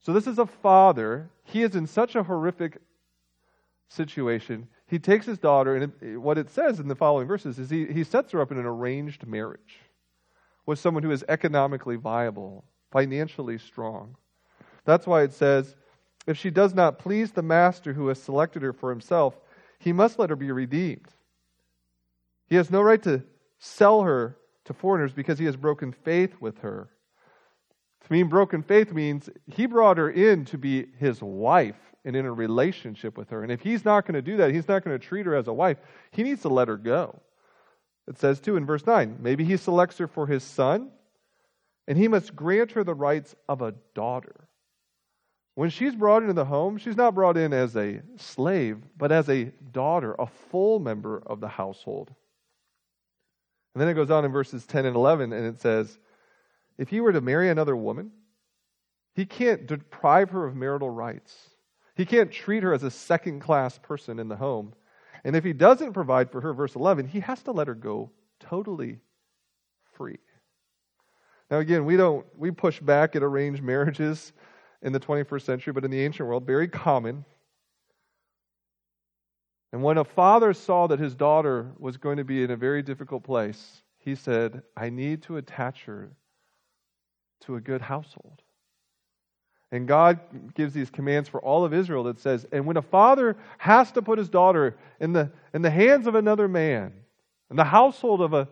so 0.01 0.13
this 0.13 0.27
is 0.27 0.41
a 0.41 0.47
father, 0.47 1.31
he 1.45 1.63
is 1.63 1.77
in 1.77 1.87
such 1.87 2.17
a 2.17 2.25
horrific 2.25 2.79
situation. 3.87 4.67
He 4.87 4.99
takes 4.99 5.27
his 5.27 5.39
daughter, 5.39 5.77
and 5.77 6.23
what 6.23 6.39
it 6.39 6.51
says 6.51 6.79
in 6.79 6.89
the 6.89 6.95
following 6.95 7.27
verses 7.27 7.59
is 7.59 7.71
he, 7.71 7.87
he 7.87 8.05
sets 8.05 8.33
her 8.33 8.41
up 8.41 8.53
in 8.53 8.59
an 8.59 8.67
arranged 8.67 9.27
marriage 9.27 9.79
with 10.67 10.79
someone 10.79 11.03
who 11.03 11.11
is 11.11 11.25
economically 11.29 11.97
viable, 11.97 12.65
financially 12.91 13.59
strong. 13.59 14.17
That's 14.85 15.07
why 15.07 15.23
it 15.23 15.33
says, 15.33 15.75
if 16.27 16.39
she 16.39 16.51
does 16.51 16.75
not 16.75 16.99
please 16.99 17.33
the 17.33 17.43
master 17.43 17.93
who 17.93 18.09
has 18.09 18.23
selected 18.23 18.63
her 18.63 18.73
for 18.73 18.91
himself, 18.91 19.39
he 19.79 19.93
must 19.93 20.19
let 20.19 20.31
her 20.31 20.37
be 20.37 20.53
redeemed. 20.53 21.09
He 22.47 22.57
has 22.57 22.71
no 22.71 22.83
right 22.83 23.03
to 23.03 23.23
sell 23.59 24.03
her 24.03 24.37
to 24.65 24.75
foreigners 24.75 25.13
because 25.13 25.39
he 25.39 25.45
has 25.47 25.57
broken 25.57 25.93
faith 25.93 26.41
with 26.41 26.59
her. 26.59 26.89
To 28.05 28.13
mean 28.13 28.29
broken 28.29 28.63
faith 28.63 28.93
means 28.93 29.31
he 29.47 29.67
brought 29.67 29.97
her 29.97 30.11
in 30.11 30.45
to 30.47 30.59
be 30.59 30.87
his 30.99 31.23
wife 31.23 31.77
and 32.05 32.15
in 32.15 32.27
a 32.27 32.33
relationship 32.33 33.17
with 33.17 33.31
her. 33.31 33.43
And 33.43 33.51
if 33.51 33.63
he's 33.63 33.85
not 33.85 34.05
going 34.05 34.15
to 34.15 34.23
do 34.23 34.37
that, 34.37 34.53
he's 34.53 34.69
not 34.69 34.85
going 34.85 34.99
to 34.99 35.05
treat 35.05 35.25
her 35.25 35.35
as 35.35 35.49
a 35.49 35.53
wife, 35.53 35.79
he 36.11 36.23
needs 36.23 36.43
to 36.43 36.51
let 36.51 36.69
her 36.69 36.77
go. 36.77 37.19
It 38.07 38.19
says, 38.19 38.41
too, 38.41 38.57
in 38.57 38.67
verse 38.67 38.87
9 38.87 39.19
maybe 39.21 39.45
he 39.45 39.57
selects 39.57 39.97
her 39.99 40.07
for 40.07 40.27
his 40.27 40.43
son, 40.43 40.91
and 41.89 41.97
he 41.97 42.09
must 42.09 42.37
grant 42.37 42.73
her 42.73 42.85
the 42.85 42.95
rights 42.95 43.35
of 43.49 43.63
a 43.63 43.75
daughter. 43.95 44.49
When 45.55 45.71
she's 45.71 45.95
brought 45.95 46.23
into 46.23 46.35
the 46.35 46.45
home, 46.45 46.77
she's 46.77 46.97
not 46.97 47.15
brought 47.15 47.37
in 47.37 47.53
as 47.53 47.77
a 47.77 48.03
slave, 48.17 48.79
but 48.99 49.13
as 49.13 49.31
a 49.31 49.45
daughter, 49.73 50.15
a 50.19 50.27
full 50.27 50.81
member 50.81 51.23
of 51.25 51.41
the 51.41 51.49
household. 51.49 52.13
And 53.75 53.81
then 53.81 53.89
it 53.89 53.95
goes 53.95 54.11
on 54.11 54.25
in 54.25 54.33
verses 54.33 54.67
10 54.67 54.85
and 54.85 54.97
11, 54.97 55.33
and 55.33 55.47
it 55.47 55.61
says, 55.61 55.99
If 56.79 56.89
he 56.89 57.01
were 57.01 57.13
to 57.13 57.21
marry 57.21 57.49
another 57.51 57.77
woman, 57.77 58.11
he 59.15 59.27
can't 59.27 59.67
deprive 59.67 60.31
her 60.31 60.45
of 60.45 60.57
marital 60.57 60.91
rights. 60.91 61.51
He 61.95 62.05
can't 62.05 62.33
treat 62.33 62.65
her 62.65 62.73
as 62.73 62.83
a 62.83 62.91
second 62.91 63.41
class 63.41 63.79
person 63.79 64.19
in 64.19 64.29
the 64.29 64.37
home. 64.37 64.75
And 65.23 65.37
if 65.37 65.45
he 65.45 65.53
doesn't 65.53 65.93
provide 65.93 66.31
for 66.31 66.41
her, 66.41 66.53
verse 66.53 66.75
11, 66.75 67.07
he 67.07 67.21
has 67.21 67.43
to 67.45 67.53
let 67.53 67.69
her 67.69 67.75
go 67.75 68.11
totally 68.41 68.99
free. 69.93 70.19
Now, 71.51 71.59
again, 71.59 71.85
we 71.85 71.97
don't, 71.97 72.27
we 72.37 72.51
push 72.51 72.81
back 72.81 73.15
at 73.15 73.23
arranged 73.23 73.63
marriages 73.63 74.33
in 74.83 74.93
the 74.93 75.01
21st 75.01 75.43
century, 75.43 75.73
but 75.73 75.85
in 75.85 75.91
the 75.91 76.05
ancient 76.05 76.29
world, 76.29 76.45
very 76.45 76.69
common. 76.69 77.25
And 79.73 79.83
when 79.83 79.99
a 79.99 80.05
father 80.05 80.53
saw 80.53 80.89
that 80.89 80.99
his 80.99 81.15
daughter 81.15 81.73
was 81.79 81.97
going 81.97 82.17
to 82.17 82.25
be 82.25 82.43
in 82.43 82.51
a 82.51 82.57
very 82.57 82.83
difficult 82.83 83.23
place, 83.23 83.83
he 83.99 84.15
said, 84.15 84.63
I 84.77 84.91
need 84.91 85.23
to 85.23 85.37
attach 85.37 85.85
her 85.85 86.11
to 87.47 87.57
a 87.57 87.61
good 87.61 87.81
household. 87.81 88.43
And 89.73 89.89
God 89.89 90.21
gives 90.55 90.73
these 90.73 90.91
commands 90.91 91.29
for 91.29 91.41
all 91.41 91.65
of 91.65 91.75
Israel 91.75 92.05
that 92.05 92.21
says, 92.21 92.47
and 92.53 92.65
when 92.65 92.77
a 92.77 92.83
father 92.83 93.37
has 93.59 93.91
to 93.93 94.03
put 94.03 94.19
his 94.19 94.29
daughter 94.29 94.77
in 95.01 95.13
the, 95.13 95.33
in 95.53 95.63
the 95.63 95.71
hands 95.71 96.07
of 96.07 96.15
another 96.15 96.47
man, 96.47 96.93
in 97.51 97.57
the 97.57 97.65
household 97.65 98.21
of 98.21 98.35
a 98.35 98.49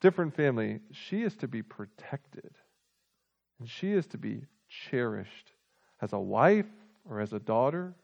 different 0.00 0.34
family, 0.34 0.80
she 0.92 1.22
is 1.22 1.34
to 1.36 1.48
be 1.48 1.62
protected. 1.62 2.50
And 3.58 3.68
she 3.68 3.92
is 3.92 4.06
to 4.08 4.18
be 4.18 4.44
cherished 4.68 5.52
as 6.02 6.12
a 6.12 6.18
wife 6.18 6.66
or 7.08 7.20
as 7.20 7.32
a 7.32 7.38
daughter. 7.38 7.94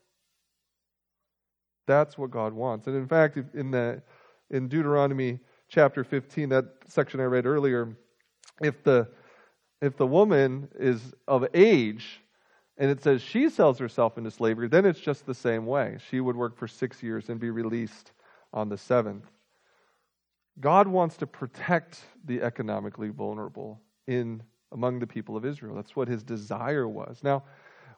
That's 1.86 2.16
what 2.16 2.30
God 2.30 2.54
wants. 2.54 2.86
And 2.86 2.96
in 2.96 3.06
fact, 3.06 3.38
in, 3.54 3.70
the, 3.70 4.02
in 4.50 4.68
Deuteronomy 4.68 5.40
chapter 5.68 6.04
15, 6.04 6.48
that 6.50 6.64
section 6.86 7.20
I 7.20 7.24
read 7.24 7.44
earlier, 7.44 7.96
if 8.62 8.82
the, 8.82 9.08
if 9.82 9.96
the 9.96 10.06
woman 10.06 10.68
is 10.78 11.12
of 11.26 11.44
age 11.52 12.22
and 12.78 12.90
it 12.90 13.02
says 13.02 13.20
she 13.20 13.50
sells 13.50 13.78
herself 13.78 14.16
into 14.16 14.30
slavery, 14.30 14.68
then 14.68 14.86
it's 14.86 15.00
just 15.00 15.26
the 15.26 15.34
same 15.34 15.66
way. 15.66 15.98
She 16.08 16.20
would 16.20 16.36
work 16.36 16.56
for 16.56 16.68
six 16.68 17.02
years 17.02 17.28
and 17.28 17.38
be 17.38 17.50
released 17.50 18.12
on 18.54 18.68
the 18.68 18.78
seventh. 18.78 19.26
God 20.60 20.86
wants 20.86 21.16
to 21.18 21.26
protect 21.26 22.00
the 22.24 22.42
economically 22.42 23.08
vulnerable 23.08 23.80
in 24.06 24.42
among 24.70 25.00
the 25.00 25.06
people 25.06 25.36
of 25.36 25.44
Israel. 25.44 25.74
That's 25.74 25.96
what 25.96 26.08
his 26.08 26.22
desire 26.22 26.88
was. 26.88 27.18
Now, 27.22 27.42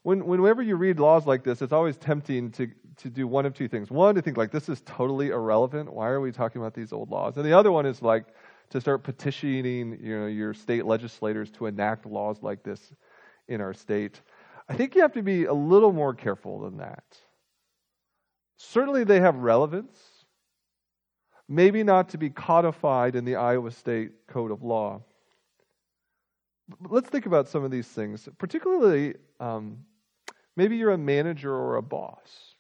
when, 0.03 0.25
whenever 0.27 0.63
you 0.63 0.77
read 0.77 0.99
laws 0.99 1.27
like 1.27 1.45
this, 1.45 1.63
it's 1.63 1.73
always 1.73 1.97
tempting 1.97 2.51
to, 2.53 2.69
to 2.97 3.11
do 3.11 3.27
one 3.27 3.47
of 3.47 3.55
two 3.55 3.69
things. 3.69 3.91
One, 3.91 4.15
to 4.15 4.23
think 4.23 4.37
like 4.37 4.51
this 4.51 4.69
is 4.69 4.83
totally 4.85 5.29
irrelevant. 5.29 5.93
Why 5.93 6.09
are 6.09 6.21
we 6.21 6.33
talking 6.33 6.61
about 6.61 6.75
these 6.75 6.93
old 6.93 7.11
laws? 7.11 7.37
And 7.37 7.45
the 7.45 7.53
other 7.53 7.73
one 7.73 7.87
is 7.87 8.03
like 8.03 8.27
to 8.75 8.81
start 8.81 9.03
petitioning 9.03 9.99
you 10.03 10.19
know, 10.19 10.27
your 10.27 10.53
state 10.53 10.85
legislators 10.85 11.51
to 11.53 11.67
enact 11.67 12.05
laws 12.07 12.43
like 12.43 12.63
this 12.63 12.93
in 13.49 13.61
our 13.61 13.73
state. 13.73 14.21
I 14.69 14.75
think 14.75 14.95
you 14.95 15.03
have 15.03 15.15
to 15.15 15.23
be 15.23 15.45
a 15.45 15.53
little 15.55 15.93
more 15.93 16.15
careful 16.15 16.61
than 16.61 16.77
that. 16.79 17.05
Certainly, 18.57 19.05
they 19.05 19.21
have 19.21 19.37
relevance, 19.37 19.99
maybe 21.49 21.83
not 21.83 22.11
to 22.11 22.19
be 22.19 22.31
codified 22.31 23.17
in 23.17 23.25
the 23.25 23.37
Iowa 23.37 23.71
State 23.71 24.27
Code 24.27 24.51
of 24.51 24.63
Law. 24.63 25.03
But 26.81 26.93
let's 26.93 27.09
think 27.09 27.27
about 27.27 27.49
some 27.49 27.65
of 27.65 27.71
these 27.71 27.89
things, 27.89 28.29
particularly 28.39 29.15
um, 29.41 29.79
Maybe 30.57 30.77
you're 30.77 30.93
a 30.93 30.99
manager 30.99 31.53
or 31.53 31.77
a 31.77 31.83
boss. 31.83 32.55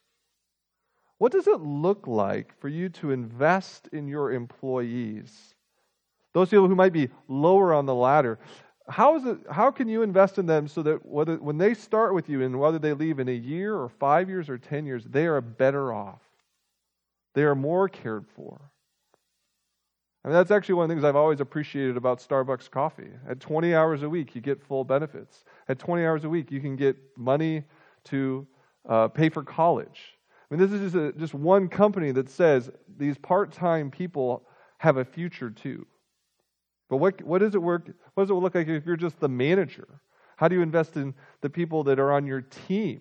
What 1.18 1.33
does 1.33 1.46
it 1.46 1.61
look 1.61 2.07
like 2.07 2.59
for 2.59 2.68
you 2.68 2.88
to 2.90 3.12
invest 3.12 3.88
in 3.92 4.09
your 4.09 4.33
employees? 4.33 5.53
Those 6.35 6.51
people 6.51 6.68
who 6.68 6.75
might 6.75 6.92
be 6.92 7.09
lower 7.29 7.73
on 7.73 7.87
the 7.87 7.94
ladder. 7.94 8.38
How, 8.88 9.16
is 9.16 9.25
it, 9.25 9.38
how 9.51 9.70
can 9.70 9.88
you 9.88 10.03
invest 10.03 10.38
in 10.38 10.44
them 10.44 10.68
so 10.68 10.83
that 10.83 11.07
whether, 11.07 11.37
when 11.37 11.57
they 11.57 11.73
start 11.73 12.12
with 12.12 12.29
you 12.29 12.42
and 12.42 12.61
whether 12.61 12.79
they 12.79 12.92
leave 12.92 13.18
in 13.18 13.29
a 13.29 13.33
year 13.33 13.75
or 13.75 13.88
five 13.88 14.29
years 14.29 14.51
or 14.51 14.59
10 14.59 14.85
years, 14.85 15.05
they 15.05 15.27
are 15.27 15.40
better 15.40 15.92
off? 15.92 16.20
They 17.35 17.44
are 17.44 17.55
more 17.55 17.88
cared 17.88 18.27
for. 18.37 18.61
I 20.25 20.29
mean, 20.29 20.35
that's 20.35 20.51
actually 20.51 20.77
one 20.77 20.85
of 20.85 20.88
the 20.88 20.94
things 20.94 21.05
I've 21.05 21.16
always 21.16 21.40
appreciated 21.40 21.97
about 21.97 22.18
Starbucks 22.18 22.70
coffee. 22.70 23.11
At 23.29 23.40
20 23.40 23.75
hours 23.75 24.03
a 24.03 24.09
week, 24.09 24.35
you 24.35 24.40
get 24.40 24.62
full 24.62 24.83
benefits. 24.83 25.44
At 25.68 25.79
20 25.79 26.05
hours 26.05 26.25
a 26.25 26.29
week, 26.29 26.51
you 26.51 26.61
can 26.61 26.77
get 26.77 26.97
money 27.16 27.62
to 28.05 28.47
uh, 28.88 29.09
pay 29.09 29.29
for 29.29 29.42
college. 29.42 30.18
I 30.51 30.55
mean, 30.55 30.61
this 30.61 30.73
is 30.73 30.92
just, 30.92 30.97
a, 30.97 31.12
just 31.18 31.35
one 31.35 31.68
company 31.68 32.11
that 32.12 32.29
says 32.29 32.70
these 32.99 33.18
part 33.18 33.53
time 33.53 33.90
people 33.90 34.44
have 34.79 34.97
a 34.97 35.05
future 35.05 35.51
too. 35.51 35.87
But 36.94 36.98
what, 36.98 37.22
what, 37.22 37.38
does 37.38 37.57
it 37.57 37.61
work, 37.61 37.90
what 38.14 38.22
does 38.22 38.30
it 38.30 38.35
look 38.35 38.54
like 38.54 38.68
if 38.68 38.87
you're 38.87 38.94
just 38.94 39.18
the 39.18 39.28
manager? 39.28 40.00
How 40.37 40.46
do 40.46 40.54
you 40.54 40.62
invest 40.62 40.94
in 40.94 41.12
the 41.40 41.50
people 41.50 41.83
that 41.83 41.98
are 41.98 42.12
on 42.12 42.24
your 42.24 42.42
team 42.42 43.00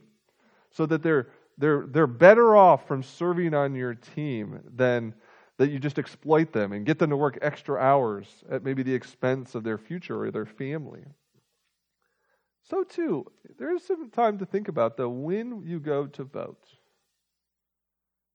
so 0.71 0.87
that 0.87 1.03
they're, 1.03 1.27
they're, 1.59 1.85
they're 1.85 2.07
better 2.07 2.55
off 2.55 2.87
from 2.87 3.03
serving 3.03 3.53
on 3.53 3.75
your 3.75 3.93
team 3.93 4.61
than 4.75 5.13
that 5.59 5.69
you 5.69 5.77
just 5.77 5.99
exploit 5.99 6.51
them 6.51 6.71
and 6.71 6.87
get 6.87 6.97
them 6.97 7.11
to 7.11 7.15
work 7.15 7.37
extra 7.43 7.79
hours 7.79 8.43
at 8.49 8.63
maybe 8.63 8.81
the 8.81 8.95
expense 8.95 9.53
of 9.53 9.63
their 9.63 9.77
future 9.77 10.23
or 10.23 10.31
their 10.31 10.47
family? 10.47 11.03
So, 12.63 12.83
too, 12.83 13.27
there 13.59 13.75
is 13.75 13.85
some 13.85 14.09
time 14.09 14.39
to 14.39 14.45
think 14.47 14.69
about, 14.69 14.97
though, 14.97 15.09
when 15.09 15.61
you 15.67 15.79
go 15.79 16.07
to 16.07 16.23
vote, 16.23 16.65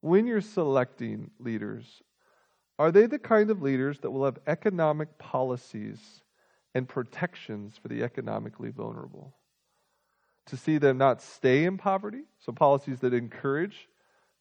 when 0.03 0.29
you're 0.29 0.41
selecting 0.41 1.33
leaders, 1.41 2.01
are 2.79 2.93
they 2.93 3.07
the 3.07 3.19
kind 3.19 3.51
of 3.51 3.63
leaders 3.63 3.99
that 4.01 4.11
will 4.11 4.25
have 4.25 4.39
economic 4.47 5.19
policies 5.19 6.23
and 6.75 6.89
protections 6.89 7.77
for 7.81 7.89
the 7.89 8.03
economically 8.03 8.71
vulnerable? 8.71 9.35
To 10.47 10.57
see 10.57 10.79
them 10.79 10.97
not 10.97 11.21
stay 11.21 11.65
in 11.65 11.77
poverty, 11.77 12.23
so 12.39 12.53
policies 12.53 13.01
that 13.01 13.13
encourage 13.13 13.89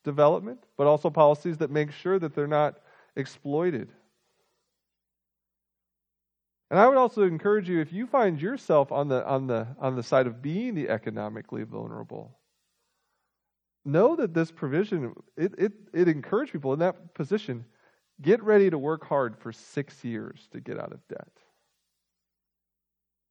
development, 0.04 0.60
but 0.78 0.88
also 0.88 1.10
policies 1.10 1.58
that 1.58 1.72
make 1.72 1.92
sure 1.92 2.18
that 2.20 2.34
they're 2.34 2.48
not 2.48 2.78
exploited 3.16 3.90
and 6.70 6.80
I 6.80 6.88
would 6.88 6.98
also 6.98 7.24
encourage 7.24 7.70
you 7.70 7.80
if 7.80 7.94
you 7.94 8.08
find 8.08 8.42
yourself 8.42 8.92
on 8.92 9.08
the, 9.08 9.26
on 9.26 9.48
the, 9.48 9.68
on 9.80 9.96
the 9.96 10.04
side 10.04 10.28
of 10.28 10.42
being 10.42 10.76
the 10.76 10.90
economically 10.90 11.64
vulnerable, 11.64 12.38
know 13.86 14.18
that 14.18 14.34
this 14.34 14.52
provision, 14.52 15.14
it, 15.38 15.54
it, 15.58 15.72
it 15.94 16.08
encouraged 16.10 16.52
people 16.52 16.74
in 16.74 16.80
that 16.80 17.14
position, 17.14 17.64
get 18.22 18.42
ready 18.44 18.70
to 18.70 18.78
work 18.78 19.06
hard 19.06 19.38
for 19.38 19.52
six 19.52 20.04
years 20.04 20.48
to 20.52 20.60
get 20.60 20.80
out 20.80 20.92
of 20.92 21.08
debt. 21.08 21.32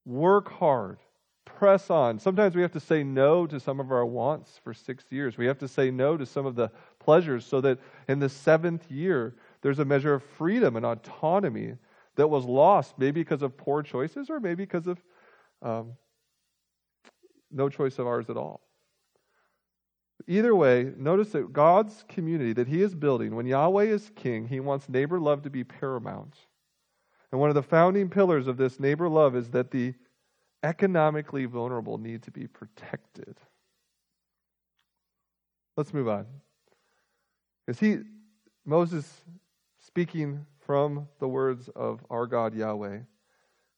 Work 0.04 0.50
hard 0.50 0.98
press 1.46 1.88
on. 1.88 2.18
Sometimes 2.18 2.54
we 2.54 2.60
have 2.60 2.72
to 2.72 2.80
say 2.80 3.02
no 3.02 3.46
to 3.46 3.58
some 3.58 3.80
of 3.80 3.90
our 3.90 4.04
wants 4.04 4.60
for 4.62 4.74
six 4.74 5.04
years. 5.10 5.38
We 5.38 5.46
have 5.46 5.58
to 5.60 5.68
say 5.68 5.90
no 5.90 6.16
to 6.18 6.26
some 6.26 6.44
of 6.44 6.54
the 6.54 6.70
pleasures 6.98 7.46
so 7.46 7.62
that 7.62 7.78
in 8.08 8.18
the 8.18 8.28
seventh 8.28 8.90
year, 8.90 9.34
there's 9.62 9.78
a 9.78 9.84
measure 9.84 10.12
of 10.12 10.22
freedom 10.22 10.76
and 10.76 10.84
autonomy 10.84 11.74
that 12.16 12.28
was 12.28 12.44
lost, 12.44 12.98
maybe 12.98 13.22
because 13.22 13.42
of 13.42 13.56
poor 13.56 13.82
choices 13.82 14.28
or 14.28 14.38
maybe 14.40 14.64
because 14.64 14.86
of 14.86 14.98
um, 15.62 15.92
no 17.50 17.68
choice 17.68 17.98
of 17.98 18.06
ours 18.06 18.28
at 18.28 18.36
all. 18.36 18.60
Either 20.28 20.54
way, 20.54 20.92
notice 20.96 21.30
that 21.30 21.52
God's 21.52 22.04
community 22.08 22.52
that 22.54 22.68
He 22.68 22.82
is 22.82 22.94
building, 22.94 23.34
when 23.34 23.46
Yahweh 23.46 23.84
is 23.84 24.10
king, 24.16 24.48
He 24.48 24.60
wants 24.60 24.88
neighbor 24.88 25.20
love 25.20 25.42
to 25.42 25.50
be 25.50 25.62
paramount. 25.62 26.34
And 27.30 27.40
one 27.40 27.50
of 27.50 27.54
the 27.54 27.62
founding 27.62 28.08
pillars 28.08 28.46
of 28.46 28.56
this 28.56 28.80
neighbor 28.80 29.08
love 29.08 29.36
is 29.36 29.50
that 29.50 29.70
the 29.70 29.94
economically 30.62 31.44
vulnerable 31.44 31.98
need 31.98 32.22
to 32.22 32.30
be 32.30 32.46
protected. 32.46 33.36
Let's 35.76 35.92
move 35.92 36.08
on. 36.08 36.26
Because 37.66 37.78
he, 37.78 37.98
Moses, 38.64 39.22
speaking 39.78 40.46
from 40.60 41.08
the 41.20 41.28
words 41.28 41.68
of 41.76 42.04
our 42.10 42.26
God 42.26 42.54
Yahweh, 42.54 43.00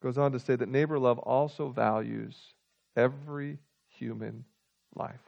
goes 0.02 0.16
on 0.16 0.32
to 0.32 0.38
say 0.38 0.56
that 0.56 0.68
neighbor 0.68 0.98
love 0.98 1.18
also 1.18 1.68
values 1.68 2.54
every 2.96 3.58
human 3.88 4.44
life. 4.94 5.27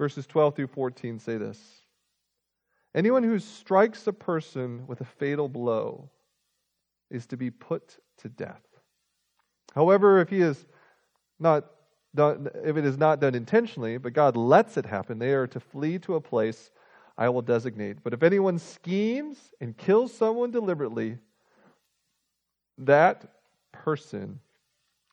Verses 0.00 0.26
12 0.26 0.56
through 0.56 0.66
14 0.68 1.18
say 1.18 1.36
this 1.36 1.58
Anyone 2.94 3.22
who 3.22 3.38
strikes 3.38 4.06
a 4.06 4.14
person 4.14 4.86
with 4.86 5.02
a 5.02 5.04
fatal 5.04 5.46
blow 5.46 6.08
is 7.10 7.26
to 7.26 7.36
be 7.36 7.50
put 7.50 7.98
to 8.16 8.30
death. 8.30 8.62
However, 9.74 10.18
if 10.20 10.30
he 10.30 10.40
is 10.40 10.64
not 11.38 11.66
done, 12.14 12.48
if 12.64 12.78
it 12.78 12.86
is 12.86 12.96
not 12.96 13.20
done 13.20 13.34
intentionally, 13.34 13.98
but 13.98 14.14
God 14.14 14.38
lets 14.38 14.78
it 14.78 14.86
happen, 14.86 15.18
they 15.18 15.34
are 15.34 15.46
to 15.48 15.60
flee 15.60 15.98
to 15.98 16.14
a 16.14 16.20
place 16.20 16.70
I 17.18 17.28
will 17.28 17.42
designate. 17.42 18.02
But 18.02 18.14
if 18.14 18.22
anyone 18.22 18.58
schemes 18.58 19.52
and 19.60 19.76
kills 19.76 20.14
someone 20.14 20.50
deliberately, 20.50 21.18
that 22.78 23.26
person 23.70 24.40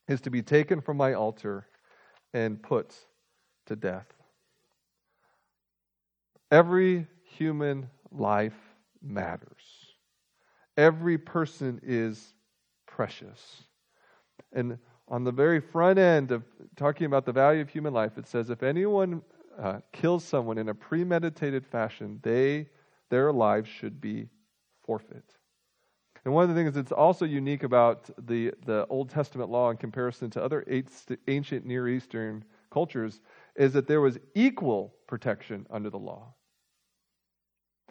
is 0.07 0.21
to 0.21 0.29
be 0.29 0.41
taken 0.41 0.79
from 0.79 0.95
my 0.95 1.11
altar 1.11 1.67
and 2.33 2.63
put 2.63 2.95
to 3.65 3.75
death. 3.75 4.16
Every 6.51 7.07
human 7.23 7.89
life 8.11 8.57
matters. 9.01 9.61
Every 10.77 11.17
person 11.17 11.79
is 11.83 12.33
precious. 12.85 13.63
And 14.53 14.77
on 15.07 15.23
the 15.23 15.31
very 15.31 15.59
front 15.59 15.99
end 15.99 16.31
of 16.31 16.43
talking 16.75 17.05
about 17.05 17.25
the 17.25 17.31
value 17.31 17.61
of 17.61 17.69
human 17.69 17.93
life, 17.93 18.17
it 18.17 18.27
says 18.27 18.49
if 18.49 18.63
anyone 18.63 19.21
uh, 19.59 19.79
kills 19.91 20.23
someone 20.23 20.57
in 20.57 20.69
a 20.69 20.73
premeditated 20.73 21.65
fashion, 21.65 22.19
they 22.23 22.67
their 23.09 23.31
lives 23.31 23.69
should 23.69 24.01
be 24.01 24.27
forfeit. 24.83 25.37
And 26.25 26.33
one 26.33 26.43
of 26.43 26.49
the 26.49 26.55
things 26.55 26.75
that's 26.75 26.91
also 26.91 27.23
unique 27.23 27.63
about 27.63 28.09
the, 28.27 28.53
the 28.65 28.85
Old 28.89 29.09
Testament 29.09 29.49
law 29.49 29.69
in 29.69 29.77
comparison 29.77 30.29
to 30.31 30.43
other 30.43 30.65
ancient 31.27 31.65
Near 31.65 31.87
Eastern 31.87 32.43
cultures 32.69 33.21
is 33.55 33.71
that 33.73 33.87
there 33.87 34.01
was 34.01 34.19
equal 34.35 34.93
protection 35.07 35.65
under 35.69 35.89
the 35.89 35.97
law. 35.97 36.33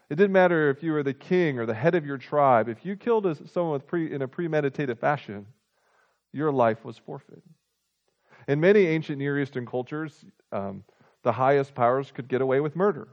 It 0.09 0.16
didn't 0.16 0.33
matter 0.33 0.71
if 0.71 0.83
you 0.83 0.92
were 0.92 1.03
the 1.03 1.14
king 1.14 1.59
or 1.59 1.66
the 1.66 1.75
head 1.75 1.95
of 1.95 2.07
your 2.07 2.19
tribe. 2.19 2.69
If 2.69 2.85
you 2.85 2.97
killed 2.97 3.27
someone 3.51 3.81
pre, 3.81 4.12
in 4.12 4.23
a 4.23 4.29
premeditated 4.29 5.01
fashion, 5.01 5.47
your 6.33 6.53
life 6.53 6.85
was 6.85 6.97
forfeit. 6.97 7.42
In 8.47 8.61
many 8.61 8.87
ancient 8.87 9.19
Near 9.19 9.40
Eastern 9.40 9.66
cultures, 9.66 10.25
um, 10.53 10.85
the 11.23 11.33
highest 11.33 11.75
powers 11.75 12.12
could 12.12 12.29
get 12.29 12.40
away 12.40 12.61
with 12.61 12.77
murder. 12.77 13.09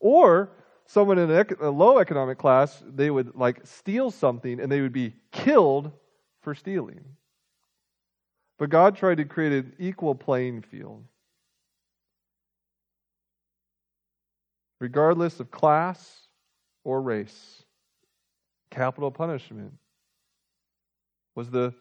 Or 0.00 0.50
someone 0.84 1.18
in 1.18 1.30
a 1.30 1.70
low 1.70 1.98
economic 1.98 2.36
class, 2.36 2.82
they 2.86 3.10
would 3.10 3.34
like 3.34 3.60
steal 3.64 4.10
something 4.10 4.60
and 4.60 4.70
they 4.70 4.82
would 4.82 4.92
be 4.92 5.14
killed 5.32 5.90
for 6.42 6.54
stealing. 6.54 7.04
But 8.58 8.70
God 8.70 8.96
tried 8.96 9.16
to 9.16 9.24
create 9.24 9.52
an 9.52 9.72
equal 9.78 10.14
playing 10.14 10.62
field. 10.62 11.04
Regardless 14.80 15.40
of 15.40 15.50
class 15.50 16.28
or 16.84 17.02
race, 17.02 17.64
capital 18.70 19.10
punishment 19.10 19.72
was 21.34 21.50
the 21.50 21.74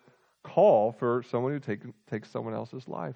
call 0.43 0.91
for 0.91 1.23
someone 1.29 1.51
who 1.51 1.60
take, 1.60 1.81
takes 2.10 2.29
someone 2.29 2.53
else's 2.53 2.88
life. 2.88 3.15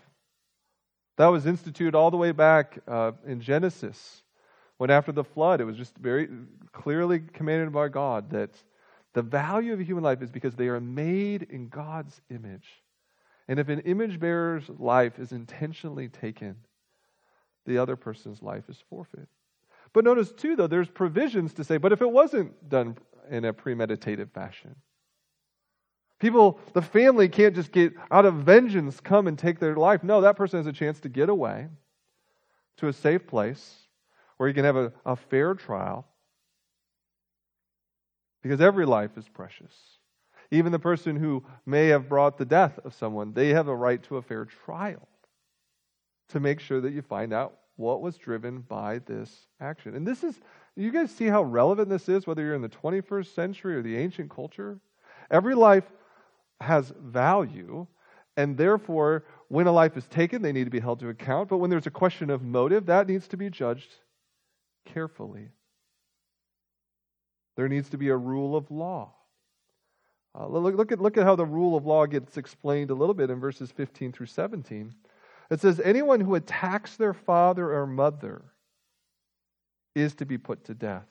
That 1.17 1.27
was 1.27 1.45
instituted 1.45 1.95
all 1.95 2.11
the 2.11 2.17
way 2.17 2.31
back 2.31 2.79
uh, 2.87 3.11
in 3.25 3.41
Genesis, 3.41 4.23
when 4.77 4.89
after 4.89 5.11
the 5.11 5.23
flood, 5.23 5.61
it 5.61 5.65
was 5.65 5.77
just 5.77 5.95
very 5.97 6.27
clearly 6.71 7.19
commanded 7.19 7.71
by 7.71 7.87
God 7.87 8.31
that 8.31 8.51
the 9.13 9.21
value 9.21 9.73
of 9.73 9.79
a 9.79 9.83
human 9.83 10.03
life 10.03 10.21
is 10.21 10.31
because 10.31 10.55
they 10.55 10.67
are 10.67 10.79
made 10.79 11.43
in 11.43 11.67
God's 11.67 12.19
image. 12.29 12.67
And 13.47 13.59
if 13.59 13.69
an 13.69 13.81
image 13.81 14.19
bearer's 14.19 14.69
life 14.69 15.19
is 15.19 15.31
intentionally 15.31 16.07
taken, 16.07 16.55
the 17.65 17.77
other 17.77 17.95
person's 17.95 18.41
life 18.41 18.63
is 18.69 18.83
forfeit. 18.89 19.27
But 19.93 20.05
notice, 20.05 20.31
too, 20.31 20.55
though, 20.55 20.67
there's 20.67 20.89
provisions 20.89 21.53
to 21.55 21.63
say, 21.63 21.77
but 21.77 21.91
if 21.91 22.01
it 22.01 22.09
wasn't 22.09 22.69
done 22.69 22.97
in 23.29 23.45
a 23.45 23.53
premeditated 23.53 24.31
fashion, 24.31 24.75
People, 26.21 26.59
the 26.73 26.83
family 26.83 27.27
can't 27.27 27.55
just 27.55 27.71
get 27.71 27.93
out 28.11 28.25
of 28.25 28.35
vengeance 28.35 28.99
come 28.99 29.25
and 29.25 29.39
take 29.39 29.59
their 29.59 29.75
life. 29.75 30.03
No, 30.03 30.21
that 30.21 30.35
person 30.35 30.59
has 30.59 30.67
a 30.67 30.71
chance 30.71 30.99
to 30.99 31.09
get 31.09 31.29
away 31.29 31.67
to 32.77 32.87
a 32.87 32.93
safe 32.93 33.25
place 33.25 33.75
where 34.37 34.47
he 34.47 34.53
can 34.53 34.63
have 34.63 34.75
a, 34.75 34.93
a 35.03 35.15
fair 35.15 35.55
trial. 35.55 36.05
Because 38.43 38.61
every 38.61 38.85
life 38.85 39.17
is 39.17 39.27
precious. 39.27 39.73
Even 40.51 40.71
the 40.71 40.77
person 40.77 41.15
who 41.15 41.43
may 41.65 41.87
have 41.87 42.07
brought 42.07 42.37
the 42.37 42.45
death 42.45 42.77
of 42.85 42.93
someone, 42.93 43.33
they 43.33 43.49
have 43.49 43.67
a 43.67 43.75
right 43.75 44.03
to 44.03 44.17
a 44.17 44.21
fair 44.21 44.45
trial 44.45 45.07
to 46.29 46.39
make 46.39 46.59
sure 46.59 46.81
that 46.81 46.93
you 46.93 47.01
find 47.01 47.33
out 47.33 47.57
what 47.81 48.01
was 48.01 48.15
driven 48.17 48.61
by 48.61 48.99
this 48.99 49.47
action. 49.59 49.95
And 49.95 50.07
this 50.07 50.23
is, 50.23 50.39
you 50.75 50.91
guys 50.91 51.11
see 51.11 51.25
how 51.25 51.43
relevant 51.43 51.89
this 51.89 52.07
is, 52.07 52.25
whether 52.25 52.43
you're 52.43 52.55
in 52.55 52.61
the 52.61 52.69
21st 52.69 53.33
century 53.33 53.75
or 53.75 53.81
the 53.81 53.97
ancient 53.97 54.29
culture? 54.29 54.79
Every 55.29 55.55
life 55.55 55.83
has 56.61 56.93
value, 57.01 57.87
and 58.37 58.55
therefore, 58.55 59.25
when 59.49 59.67
a 59.67 59.71
life 59.71 59.97
is 59.97 60.07
taken, 60.07 60.41
they 60.41 60.51
need 60.51 60.65
to 60.65 60.69
be 60.69 60.79
held 60.79 60.99
to 60.99 61.09
account. 61.09 61.49
But 61.49 61.57
when 61.57 61.69
there's 61.69 61.87
a 61.87 61.91
question 61.91 62.29
of 62.29 62.43
motive, 62.43 62.85
that 62.85 63.07
needs 63.07 63.27
to 63.29 63.37
be 63.37 63.49
judged 63.49 63.89
carefully. 64.85 65.49
There 67.57 67.67
needs 67.67 67.89
to 67.89 67.97
be 67.97 68.09
a 68.09 68.15
rule 68.15 68.55
of 68.55 68.71
law. 68.71 69.13
Uh, 70.33 70.47
look, 70.47 70.75
look, 70.75 70.91
at, 70.91 71.01
look 71.01 71.17
at 71.17 71.25
how 71.25 71.35
the 71.35 71.45
rule 71.45 71.75
of 71.75 71.85
law 71.85 72.05
gets 72.05 72.37
explained 72.37 72.89
a 72.89 72.95
little 72.95 73.13
bit 73.13 73.29
in 73.29 73.39
verses 73.39 73.71
15 73.71 74.13
through 74.13 74.27
17. 74.27 74.93
It 75.51 75.59
says, 75.59 75.81
Anyone 75.81 76.21
who 76.21 76.33
attacks 76.35 76.95
their 76.95 77.13
father 77.13 77.73
or 77.73 77.85
mother 77.85 78.41
is 79.93 80.15
to 80.15 80.25
be 80.25 80.37
put 80.37 80.63
to 80.65 80.73
death. 80.73 81.05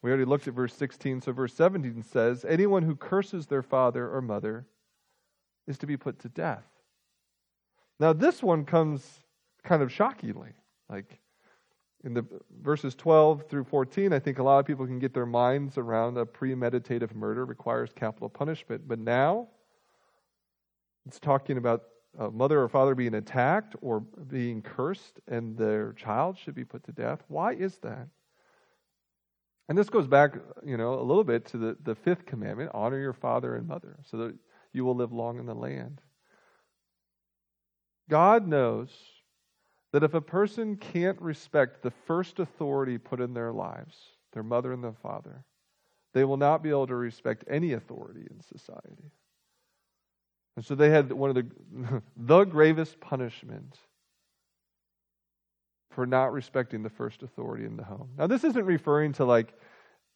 We 0.00 0.10
already 0.10 0.24
looked 0.24 0.46
at 0.46 0.54
verse 0.54 0.74
16, 0.74 1.22
so 1.22 1.32
verse 1.32 1.52
17 1.54 2.02
says, 2.04 2.44
Anyone 2.48 2.84
who 2.84 2.94
curses 2.94 3.46
their 3.46 3.62
father 3.62 4.08
or 4.08 4.22
mother 4.22 4.66
is 5.66 5.76
to 5.78 5.86
be 5.86 5.96
put 5.96 6.20
to 6.20 6.28
death. 6.28 6.64
Now, 7.98 8.12
this 8.12 8.42
one 8.42 8.64
comes 8.64 9.02
kind 9.64 9.82
of 9.82 9.90
shockingly. 9.90 10.50
Like 10.88 11.18
in 12.04 12.14
the 12.14 12.24
verses 12.62 12.94
12 12.94 13.48
through 13.48 13.64
14, 13.64 14.12
I 14.12 14.20
think 14.20 14.38
a 14.38 14.42
lot 14.42 14.58
of 14.58 14.66
people 14.66 14.86
can 14.86 15.00
get 15.00 15.14
their 15.14 15.26
minds 15.26 15.78
around 15.78 16.16
a 16.18 16.24
premeditative 16.24 17.14
murder 17.14 17.44
requires 17.44 17.90
capital 17.92 18.28
punishment. 18.28 18.86
But 18.86 19.00
now, 19.00 19.48
it's 21.06 21.18
talking 21.18 21.56
about 21.56 21.82
a 22.18 22.30
mother 22.30 22.60
or 22.60 22.68
father 22.68 22.94
being 22.94 23.14
attacked 23.14 23.76
or 23.80 24.00
being 24.00 24.62
cursed, 24.62 25.20
and 25.26 25.56
their 25.56 25.92
child 25.94 26.38
should 26.38 26.54
be 26.54 26.64
put 26.64 26.84
to 26.84 26.92
death. 26.92 27.22
Why 27.28 27.54
is 27.54 27.78
that? 27.78 28.08
And 29.68 29.78
this 29.78 29.88
goes 29.88 30.06
back, 30.06 30.34
you 30.64 30.76
know, 30.76 30.94
a 30.94 31.02
little 31.02 31.24
bit 31.24 31.46
to 31.46 31.58
the, 31.58 31.76
the 31.82 31.94
fifth 31.94 32.26
commandment 32.26 32.70
honor 32.74 32.98
your 32.98 33.14
father 33.14 33.56
and 33.56 33.66
mother 33.66 33.98
so 34.04 34.18
that 34.18 34.34
you 34.72 34.84
will 34.84 34.94
live 34.94 35.12
long 35.12 35.38
in 35.38 35.46
the 35.46 35.54
land. 35.54 36.00
God 38.08 38.46
knows 38.46 38.90
that 39.92 40.02
if 40.02 40.12
a 40.12 40.20
person 40.20 40.76
can't 40.76 41.20
respect 41.20 41.82
the 41.82 41.92
first 42.06 42.40
authority 42.40 42.98
put 42.98 43.20
in 43.20 43.32
their 43.32 43.52
lives, 43.52 43.96
their 44.32 44.42
mother 44.42 44.72
and 44.72 44.84
their 44.84 44.96
father, 45.02 45.44
they 46.12 46.24
will 46.24 46.36
not 46.36 46.62
be 46.62 46.70
able 46.70 46.86
to 46.88 46.94
respect 46.94 47.44
any 47.48 47.72
authority 47.72 48.26
in 48.30 48.40
society. 48.40 49.12
And 50.56 50.64
so 50.64 50.74
they 50.74 50.90
had 50.90 51.12
one 51.12 51.30
of 51.30 51.36
the, 51.36 52.02
the 52.16 52.44
gravest 52.44 53.00
punishment 53.00 53.76
for 55.90 56.06
not 56.06 56.32
respecting 56.32 56.82
the 56.82 56.90
first 56.90 57.22
authority 57.22 57.64
in 57.64 57.76
the 57.76 57.84
home. 57.84 58.10
Now, 58.18 58.26
this 58.26 58.44
isn't 58.44 58.64
referring 58.64 59.12
to 59.14 59.24
like, 59.24 59.54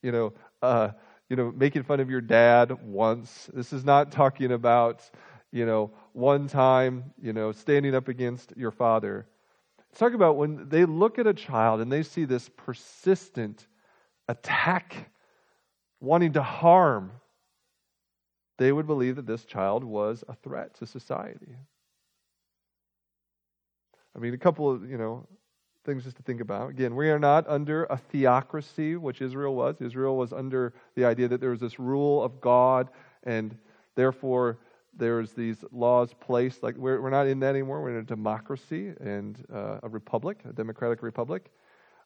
you 0.02 0.12
know, 0.12 0.32
uh, 0.60 0.90
you 1.28 1.36
know, 1.36 1.52
making 1.56 1.82
fun 1.84 2.00
of 2.00 2.10
your 2.10 2.20
dad 2.20 2.72
once. 2.82 3.50
This 3.52 3.72
is 3.72 3.84
not 3.84 4.10
talking 4.10 4.52
about, 4.52 5.08
you 5.52 5.66
know, 5.66 5.90
one 6.12 6.48
time, 6.48 7.12
you 7.20 7.32
know, 7.32 7.52
standing 7.52 7.94
up 7.94 8.08
against 8.08 8.52
your 8.56 8.70
father. 8.70 9.26
It's 9.90 9.98
talking 9.98 10.16
about 10.16 10.36
when 10.36 10.68
they 10.68 10.84
look 10.84 11.18
at 11.18 11.26
a 11.26 11.34
child 11.34 11.80
and 11.80 11.90
they 11.92 12.02
see 12.02 12.24
this 12.24 12.50
persistent 12.56 13.66
attack, 14.28 15.10
wanting 16.00 16.32
to 16.34 16.42
harm, 16.42 17.12
they 18.58 18.72
would 18.72 18.86
believe 18.86 19.16
that 19.16 19.26
this 19.26 19.44
child 19.44 19.84
was 19.84 20.22
a 20.28 20.34
threat 20.34 20.74
to 20.74 20.86
society. 20.86 21.56
I 24.14 24.18
mean, 24.18 24.34
a 24.34 24.38
couple 24.38 24.70
of, 24.70 24.88
you 24.90 24.98
know, 24.98 25.26
things 25.86 26.04
just 26.04 26.16
to 26.16 26.22
think 26.22 26.40
about. 26.40 26.70
Again, 26.70 26.94
we 26.96 27.08
are 27.08 27.18
not 27.18 27.48
under 27.48 27.84
a 27.84 27.96
theocracy, 27.96 28.96
which 28.96 29.22
Israel 29.22 29.54
was. 29.54 29.76
Israel 29.80 30.16
was 30.16 30.32
under 30.32 30.74
the 30.96 31.04
idea 31.04 31.28
that 31.28 31.40
there 31.40 31.50
was 31.50 31.60
this 31.60 31.78
rule 31.78 32.22
of 32.22 32.40
God, 32.40 32.90
and 33.22 33.56
therefore 33.94 34.58
there's 34.92 35.32
these 35.32 35.64
laws 35.70 36.12
placed. 36.20 36.62
Like 36.62 36.76
we're, 36.76 37.00
we're 37.00 37.10
not 37.10 37.26
in 37.28 37.40
that 37.40 37.50
anymore. 37.50 37.80
We're 37.80 37.90
in 37.90 37.96
a 37.96 38.02
democracy 38.02 38.92
and 39.00 39.42
uh, 39.54 39.78
a 39.84 39.88
republic, 39.88 40.40
a 40.48 40.52
democratic 40.52 41.02
republic. 41.02 41.50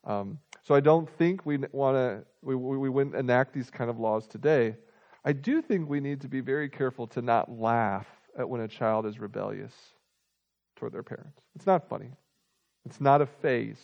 Um, 0.05 0.39
so 0.63 0.75
I 0.75 0.81
don't 0.81 1.09
think 1.09 1.47
we 1.47 1.59
want 1.73 1.97
to. 1.97 2.25
We, 2.43 2.55
we 2.55 2.89
wouldn't 2.89 3.17
enact 3.17 3.55
these 3.55 3.71
kind 3.71 3.89
of 3.89 3.99
laws 3.99 4.27
today. 4.27 4.77
I 5.25 5.33
do 5.33 5.63
think 5.63 5.89
we 5.89 6.01
need 6.01 6.21
to 6.23 6.29
be 6.29 6.41
very 6.41 6.69
careful 6.69 7.07
to 7.09 7.23
not 7.23 7.51
laugh 7.51 8.07
at 8.37 8.49
when 8.49 8.61
a 8.61 8.69
child 8.69 9.07
is 9.07 9.21
rebellious 9.21 9.73
toward 10.77 10.93
their 10.93 11.03
parents. 11.03 11.41
It's 11.55 11.67
not 11.67 11.89
funny. 11.89 12.11
It's 12.85 13.01
not 13.01 13.21
a 13.21 13.27
phase. 13.27 13.81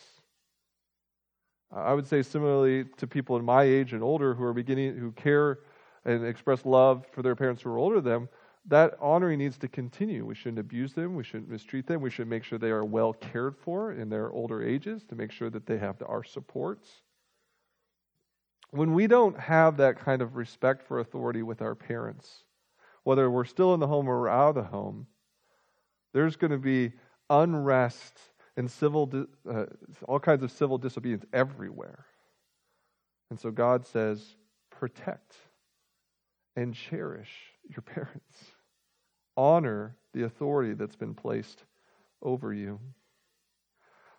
I 1.70 1.92
would 1.92 2.06
say 2.06 2.22
similarly 2.22 2.86
to 2.96 3.06
people 3.06 3.36
in 3.36 3.44
my 3.44 3.62
age 3.62 3.92
and 3.92 4.02
older 4.02 4.34
who 4.34 4.42
are 4.42 4.54
beginning 4.54 4.96
who 4.96 5.12
care 5.12 5.60
and 6.04 6.24
express 6.24 6.64
love 6.64 7.06
for 7.12 7.22
their 7.22 7.36
parents 7.36 7.62
who 7.62 7.70
are 7.70 7.78
older 7.78 8.00
than 8.00 8.12
them, 8.12 8.28
that 8.66 8.96
honoring 9.00 9.38
needs 9.38 9.58
to 9.58 9.68
continue. 9.68 10.24
We 10.24 10.34
shouldn't 10.34 10.58
abuse 10.58 10.92
them. 10.92 11.14
We 11.14 11.24
shouldn't 11.24 11.50
mistreat 11.50 11.86
them. 11.86 12.00
We 12.00 12.10
should 12.10 12.28
make 12.28 12.44
sure 12.44 12.58
they 12.58 12.70
are 12.70 12.84
well 12.84 13.12
cared 13.12 13.56
for 13.56 13.92
in 13.92 14.08
their 14.08 14.30
older 14.32 14.62
ages 14.62 15.04
to 15.04 15.14
make 15.14 15.30
sure 15.30 15.50
that 15.50 15.66
they 15.66 15.78
have 15.78 16.02
our 16.06 16.24
supports. 16.24 17.02
When 18.70 18.94
we 18.94 19.06
don't 19.06 19.38
have 19.38 19.78
that 19.78 19.98
kind 19.98 20.22
of 20.22 20.36
respect 20.36 20.82
for 20.82 21.00
authority 21.00 21.42
with 21.42 21.62
our 21.62 21.74
parents, 21.74 22.44
whether 23.04 23.30
we're 23.30 23.44
still 23.44 23.74
in 23.74 23.80
the 23.80 23.86
home 23.86 24.08
or 24.08 24.20
we're 24.20 24.28
out 24.28 24.50
of 24.50 24.54
the 24.56 24.62
home, 24.64 25.06
there's 26.12 26.36
going 26.36 26.50
to 26.50 26.58
be 26.58 26.92
unrest 27.30 28.18
and 28.56 28.70
civil, 28.70 29.10
uh, 29.50 29.64
all 30.06 30.20
kinds 30.20 30.42
of 30.42 30.50
civil 30.50 30.78
disobedience 30.78 31.24
everywhere. 31.32 32.04
And 33.30 33.38
so 33.38 33.50
God 33.50 33.86
says, 33.86 34.22
protect 34.70 35.34
and 36.56 36.74
cherish 36.74 37.30
your 37.68 37.82
parents 37.82 38.52
honor 39.38 39.96
the 40.12 40.24
authority 40.24 40.74
that's 40.74 40.96
been 40.96 41.14
placed 41.14 41.62
over 42.20 42.52
you. 42.52 42.80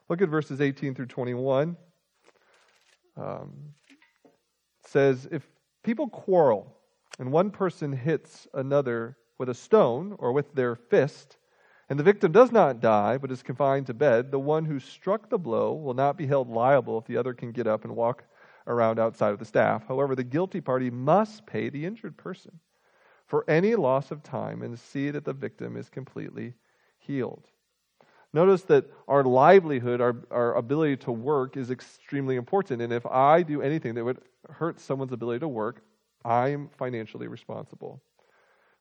Look 0.08 0.22
at 0.22 0.30
verses 0.30 0.62
18 0.62 0.96
through 0.96 1.08
21. 1.08 1.76
Um, 3.18 3.52
says, 4.90 5.28
If 5.32 5.48
people 5.84 6.08
quarrel 6.10 6.76
and 7.20 7.32
one 7.32 7.52
person 7.52 7.92
hits 7.92 8.48
another 8.54 9.18
with 9.38 9.50
a 9.50 9.54
stone 9.54 10.16
or 10.20 10.32
with 10.32 10.54
their 10.54 10.76
fist, 10.76 11.38
and 11.90 11.98
the 11.98 12.04
victim 12.04 12.32
does 12.32 12.52
not 12.52 12.82
die 12.82 13.18
but 13.18 13.32
is 13.32 13.42
confined 13.42 13.88
to 13.88 13.94
bed, 13.94 14.32
the 14.32 14.40
one 14.40 14.66
who 14.66 14.80
struck 14.80 15.30
the 15.30 15.40
blow 15.40 15.74
will 15.74 15.94
not 15.94 16.18
be 16.18 16.28
held 16.28 16.50
liable 16.50 17.00
if 17.00 17.06
the 17.06 17.18
other 17.18 17.34
can 17.34 17.52
get 17.52 17.68
up 17.68 17.84
and 17.84 17.96
walk 17.96 18.24
around 18.68 19.00
outside 19.00 19.32
of 19.32 19.40
the 19.40 19.46
staff. 19.46 19.84
However, 19.88 20.16
the 20.16 20.24
guilty 20.24 20.62
party 20.62 20.92
must 20.92 21.46
pay 21.46 21.70
the 21.70 21.86
injured 21.86 22.18
person 22.18 22.60
for 23.26 23.50
any 23.50 23.76
loss 23.76 24.12
of 24.12 24.24
time 24.24 24.62
and 24.62 24.78
see 24.78 25.12
that 25.12 25.26
the 25.26 25.34
victim 25.34 25.78
is 25.78 25.90
completely 25.90 26.54
healed. 27.00 27.48
Notice 28.34 28.62
that 28.64 28.86
our 29.08 29.24
livelihood, 29.24 30.02
our, 30.02 30.16
our 30.30 30.56
ability 30.56 30.98
to 30.98 31.12
work, 31.12 31.58
is 31.58 31.72
extremely 31.72 32.36
important. 32.36 32.82
And 32.82 32.94
if 32.94 33.06
I 33.06 33.42
do 33.42 33.62
anything 33.62 33.96
that 33.96 34.06
would 34.06 34.20
hurt 34.50 34.80
someone's 34.80 35.14
ability 35.14 35.40
to 35.40 35.48
work, 35.48 35.84
I'm 36.24 36.70
financially 36.78 37.28
responsible. 37.28 38.02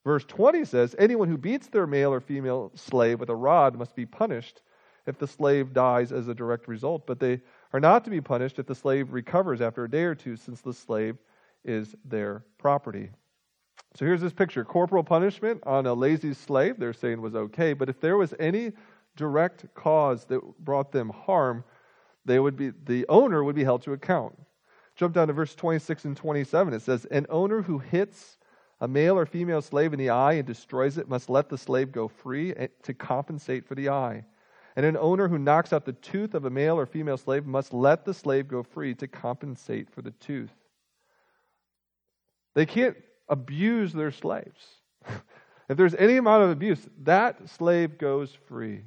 Verse 0.04 0.24
20 0.24 0.64
says 0.64 0.94
Anyone 0.98 1.28
who 1.28 1.38
beats 1.38 1.68
their 1.68 1.86
male 1.86 2.12
or 2.12 2.20
female 2.20 2.72
slave 2.74 3.20
with 3.20 3.30
a 3.30 3.34
rod 3.34 3.76
must 3.76 3.94
be 3.94 4.06
punished 4.06 4.60
if 5.06 5.18
the 5.18 5.26
slave 5.26 5.72
dies 5.72 6.12
as 6.12 6.28
a 6.28 6.34
direct 6.34 6.68
result, 6.68 7.06
but 7.06 7.18
they 7.18 7.40
are 7.72 7.80
not 7.80 8.04
to 8.04 8.10
be 8.10 8.20
punished 8.20 8.58
if 8.58 8.66
the 8.66 8.74
slave 8.74 9.12
recovers 9.12 9.62
after 9.62 9.84
a 9.84 9.90
day 9.90 10.02
or 10.02 10.14
two, 10.14 10.36
since 10.36 10.60
the 10.60 10.74
slave 10.74 11.16
is 11.64 11.94
their 12.04 12.44
property. 12.58 13.10
So 13.94 14.04
here's 14.04 14.20
this 14.20 14.34
picture 14.34 14.64
corporal 14.64 15.02
punishment 15.02 15.62
on 15.64 15.86
a 15.86 15.94
lazy 15.94 16.34
slave, 16.34 16.78
they're 16.78 16.92
saying 16.92 17.22
was 17.22 17.34
okay, 17.34 17.72
but 17.72 17.88
if 17.88 18.00
there 18.00 18.18
was 18.18 18.34
any 18.38 18.72
direct 19.18 19.66
cause 19.74 20.24
that 20.26 20.40
brought 20.64 20.92
them 20.92 21.10
harm, 21.10 21.64
they 22.24 22.38
would 22.38 22.56
be, 22.56 22.70
the 22.70 23.04
owner 23.08 23.44
would 23.44 23.56
be 23.56 23.64
held 23.64 23.82
to 23.82 23.92
account. 23.92 24.38
Jump 24.96 25.14
down 25.14 25.26
to 25.26 25.34
verse 25.34 25.54
26 25.54 26.06
and 26.06 26.16
27. 26.16 26.72
It 26.72 26.82
says, 26.82 27.04
An 27.06 27.26
owner 27.28 27.62
who 27.62 27.78
hits 27.78 28.38
a 28.80 28.88
male 28.88 29.18
or 29.18 29.26
female 29.26 29.60
slave 29.60 29.92
in 29.92 29.98
the 29.98 30.10
eye 30.10 30.34
and 30.34 30.46
destroys 30.46 30.98
it 30.98 31.08
must 31.08 31.28
let 31.28 31.48
the 31.48 31.58
slave 31.58 31.92
go 31.92 32.08
free 32.08 32.54
to 32.84 32.94
compensate 32.94 33.66
for 33.66 33.74
the 33.74 33.88
eye. 33.88 34.24
And 34.76 34.86
an 34.86 34.96
owner 34.96 35.26
who 35.26 35.38
knocks 35.38 35.72
out 35.72 35.84
the 35.84 35.92
tooth 35.92 36.34
of 36.34 36.44
a 36.44 36.50
male 36.50 36.78
or 36.78 36.86
female 36.86 37.16
slave 37.16 37.44
must 37.44 37.74
let 37.74 38.04
the 38.04 38.14
slave 38.14 38.46
go 38.46 38.62
free 38.62 38.94
to 38.94 39.08
compensate 39.08 39.90
for 39.90 40.02
the 40.02 40.12
tooth. 40.12 40.54
They 42.54 42.66
can't 42.66 42.96
abuse 43.28 43.92
their 43.92 44.12
slaves. 44.12 44.66
if 45.68 45.76
there's 45.76 45.94
any 45.96 46.16
amount 46.16 46.44
of 46.44 46.50
abuse, 46.50 46.88
that 47.02 47.48
slave 47.48 47.98
goes 47.98 48.36
free. 48.46 48.82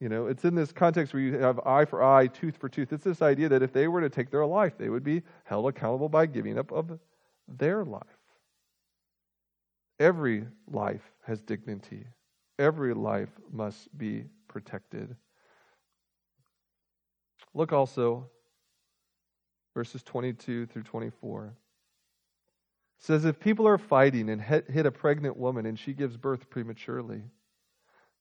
You 0.00 0.10
know, 0.10 0.26
it's 0.26 0.44
in 0.44 0.54
this 0.54 0.72
context 0.72 1.14
where 1.14 1.22
you 1.22 1.38
have 1.38 1.58
eye 1.60 1.86
for 1.86 2.02
eye, 2.02 2.26
tooth 2.26 2.56
for 2.56 2.68
tooth. 2.68 2.92
It's 2.92 3.04
this 3.04 3.22
idea 3.22 3.48
that 3.48 3.62
if 3.62 3.72
they 3.72 3.88
were 3.88 4.02
to 4.02 4.10
take 4.10 4.30
their 4.30 4.44
life, 4.44 4.76
they 4.76 4.90
would 4.90 5.04
be 5.04 5.22
held 5.44 5.66
accountable 5.68 6.08
by 6.08 6.26
giving 6.26 6.58
up 6.58 6.70
of 6.70 6.98
their 7.48 7.84
life. 7.84 8.02
Every 9.98 10.44
life 10.70 11.10
has 11.22 11.40
dignity. 11.40 12.06
Every 12.58 12.92
life 12.92 13.30
must 13.50 13.96
be 13.96 14.24
protected. 14.48 15.16
Look 17.54 17.72
also 17.72 18.28
verses 19.74 20.02
22 20.02 20.66
through 20.66 20.82
24 20.82 21.54
says 22.98 23.24
if 23.24 23.38
people 23.38 23.66
are 23.68 23.78
fighting 23.78 24.30
and 24.30 24.40
hit 24.40 24.86
a 24.86 24.90
pregnant 24.90 25.36
woman 25.36 25.66
and 25.66 25.78
she 25.78 25.92
gives 25.92 26.16
birth 26.16 26.48
prematurely, 26.48 27.22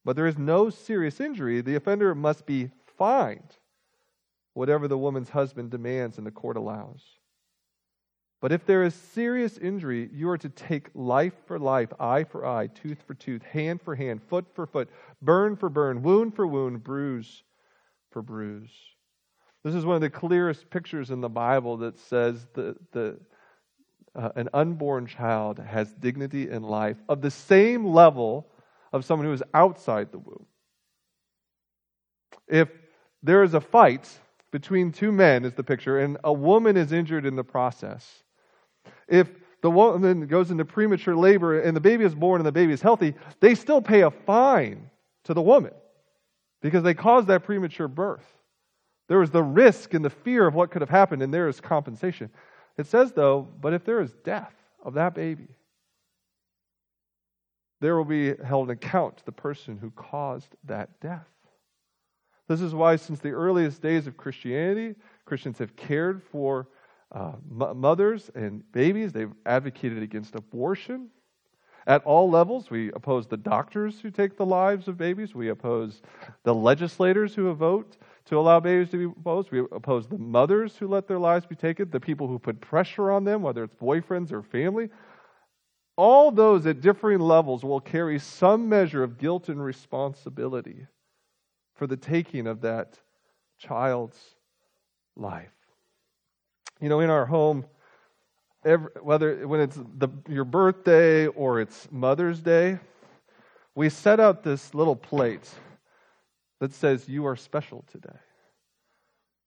but 0.06 0.16
there 0.16 0.28
is 0.28 0.38
no 0.38 0.70
serious 0.70 1.20
injury, 1.20 1.62
the 1.62 1.76
offender 1.76 2.16
must 2.16 2.46
be 2.46 2.70
fined 2.98 3.58
whatever 4.54 4.88
the 4.88 4.98
woman's 4.98 5.30
husband 5.30 5.70
demands 5.70 6.18
and 6.18 6.26
the 6.26 6.32
court 6.32 6.56
allows. 6.56 7.04
But 8.42 8.52
if 8.52 8.66
there 8.66 8.84
is 8.84 8.94
serious 8.94 9.58
injury, 9.58 10.10
you 10.14 10.30
are 10.30 10.38
to 10.38 10.50
take 10.50 10.90
life 10.94 11.34
for 11.46 11.58
life, 11.58 11.90
eye 12.00 12.24
for 12.24 12.46
eye, 12.46 12.68
tooth 12.68 13.02
for 13.06 13.16
tooth, 13.16 13.42
hand 13.44 13.82
for 13.82 13.96
hand, 13.96 14.22
foot 14.30 14.46
for 14.54 14.66
foot, 14.66 14.90
burn 15.22 15.56
for 15.56 15.68
burn, 15.68 16.04
wound 16.04 16.36
for 16.36 16.46
wound, 16.46 16.84
bruise 16.84 17.44
for 18.12 18.22
bruise. 18.22 18.72
This 19.64 19.74
is 19.74 19.86
one 19.86 19.96
of 19.96 20.02
the 20.02 20.10
clearest 20.10 20.70
pictures 20.70 21.10
in 21.10 21.22
the 21.22 21.30
Bible 21.30 21.78
that 21.78 21.98
says 21.98 22.46
the, 22.54 22.76
the, 22.92 23.18
uh, 24.16 24.30
an 24.36 24.50
unborn 24.54 25.08
child 25.08 25.60
has 25.60 25.92
dignity 25.94 26.50
in 26.50 26.62
life 26.62 26.98
of 27.10 27.22
the 27.22 27.32
same 27.32 27.86
level 27.86 28.48
of 28.96 29.04
someone 29.04 29.28
who 29.28 29.34
is 29.34 29.44
outside 29.54 30.10
the 30.12 30.18
womb. 30.18 30.46
If 32.48 32.70
there 33.22 33.44
is 33.44 33.54
a 33.54 33.60
fight 33.60 34.10
between 34.52 34.94
two 34.94 35.12
men, 35.12 35.44
is 35.44 35.54
the 35.54 35.66
picture, 35.66 36.00
and 36.00 36.18
a 36.24 36.32
woman 36.32 36.78
is 36.78 36.94
injured 36.94 37.26
in 37.26 37.36
the 37.36 37.44
process, 37.44 38.24
if 39.10 39.28
the 39.62 39.70
woman 39.70 40.28
goes 40.28 40.50
into 40.50 40.64
premature 40.64 41.16
labor 41.16 41.60
and 41.60 41.76
the 41.76 41.82
baby 41.82 42.06
is 42.06 42.16
born 42.16 42.40
and 42.40 42.48
the 42.48 42.54
baby 42.54 42.72
is 42.72 42.82
healthy, 42.82 43.16
they 43.42 43.54
still 43.54 43.82
pay 43.82 44.02
a 44.02 44.12
fine 44.12 44.90
to 45.26 45.34
the 45.34 45.42
woman 45.42 45.74
because 46.62 46.84
they 46.84 46.94
caused 46.94 47.28
that 47.28 47.44
premature 47.44 47.90
birth. 47.90 48.26
There 49.10 49.20
was 49.20 49.30
the 49.30 49.44
risk 49.44 49.94
and 49.94 50.06
the 50.06 50.10
fear 50.10 50.48
of 50.48 50.56
what 50.56 50.72
could 50.72 50.82
have 50.82 50.90
happened, 50.90 51.22
and 51.22 51.34
there 51.34 51.50
is 51.50 51.60
compensation. 51.60 52.30
It 52.78 52.88
says, 52.88 53.12
though, 53.12 53.46
but 53.60 53.74
if 53.74 53.84
there 53.84 54.00
is 54.00 54.14
death 54.24 54.56
of 54.82 54.94
that 54.94 55.16
baby, 55.16 55.50
there 57.82 57.98
will 57.98 58.06
be 58.06 58.36
held 58.44 58.68
an 58.68 58.72
account 58.72 59.18
to 59.18 59.26
the 59.26 59.32
person 59.32 59.78
who 59.78 59.92
caused 59.92 60.56
that 60.64 61.00
death. 61.00 61.28
This 62.48 62.62
is 62.62 62.74
why, 62.74 62.96
since 62.96 63.20
the 63.20 63.32
earliest 63.32 63.82
days 63.82 64.08
of 64.08 64.18
Christianity, 64.18 64.96
Christians 65.26 65.58
have 65.58 65.76
cared 65.76 66.22
for 66.22 66.68
uh, 67.12 67.34
m- 67.50 67.80
mothers 67.80 68.30
and 68.36 68.70
babies. 68.72 69.12
They've 69.12 69.34
advocated 69.46 70.04
against 70.04 70.36
abortion. 70.36 71.10
At 71.88 72.04
all 72.04 72.30
levels, 72.30 72.72
we 72.72 72.92
oppose 72.94 73.28
the 73.28 73.38
doctors 73.38 74.00
who 74.00 74.10
take 74.10 74.38
the 74.38 74.46
lives 74.46 74.88
of 74.88 74.98
babies. 74.98 75.36
We 75.36 75.50
oppose 75.50 76.02
the 76.44 76.54
legislators 76.54 77.36
who 77.36 77.52
vote 77.54 77.98
to 78.26 78.40
allow 78.40 78.60
babies 78.60 78.90
to 78.90 78.98
be 78.98 79.06
opposed. 79.06 79.52
We 79.52 79.60
oppose 79.60 80.08
the 80.08 80.18
mothers 80.18 80.76
who 80.78 80.88
let 80.88 81.08
their 81.08 81.20
lives 81.20 81.46
be 81.46 81.56
taken, 81.56 81.90
the 81.92 82.00
people 82.00 82.28
who 82.28 82.40
put 82.40 82.60
pressure 82.60 83.12
on 83.12 83.24
them, 83.24 83.44
whether 83.44 83.64
it's 83.64 83.76
boyfriends 83.76 84.32
or 84.32 84.42
family. 84.42 84.90
All 85.98 86.32
those 86.32 86.66
at 86.66 86.82
differing 86.82 87.20
levels 87.20 87.64
will 87.64 87.80
carry 87.80 88.20
some 88.20 88.68
measure 88.68 89.04
of 89.04 89.18
guilt 89.18 89.48
and 89.48 89.64
responsibility 89.64 90.88
for 91.76 91.88
the 91.88 91.98
taking 91.98 92.48
of 92.48 92.62
that 92.62 93.00
child's 93.58 94.20
life. 95.16 95.52
You 96.82 96.90
know, 96.90 97.00
in 97.00 97.10
our 97.10 97.26
home, 97.26 97.66
every, 98.66 98.90
whether 99.02 99.48
when 99.48 99.62
it's 99.62 99.78
the, 99.98 100.10
your 100.28 100.44
birthday 100.44 101.28
or 101.28 101.62
it's 101.62 101.88
Mother's 101.92 102.42
Day, 102.42 102.80
we 103.76 103.90
set 103.90 104.20
out 104.20 104.44
this 104.44 104.74
little 104.74 104.96
plate 104.96 105.50
that 106.60 106.74
says, 106.74 107.08
You 107.08 107.26
are 107.28 107.36
special 107.36 107.86
today. 107.92 108.18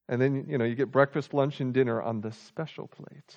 And 0.08 0.20
then, 0.20 0.46
you 0.48 0.56
know, 0.56 0.64
you 0.64 0.74
get 0.74 0.90
breakfast, 0.90 1.34
lunch, 1.34 1.60
and 1.60 1.74
dinner 1.74 2.00
on 2.00 2.22
this 2.22 2.36
special 2.36 2.86
plate. 2.86 3.36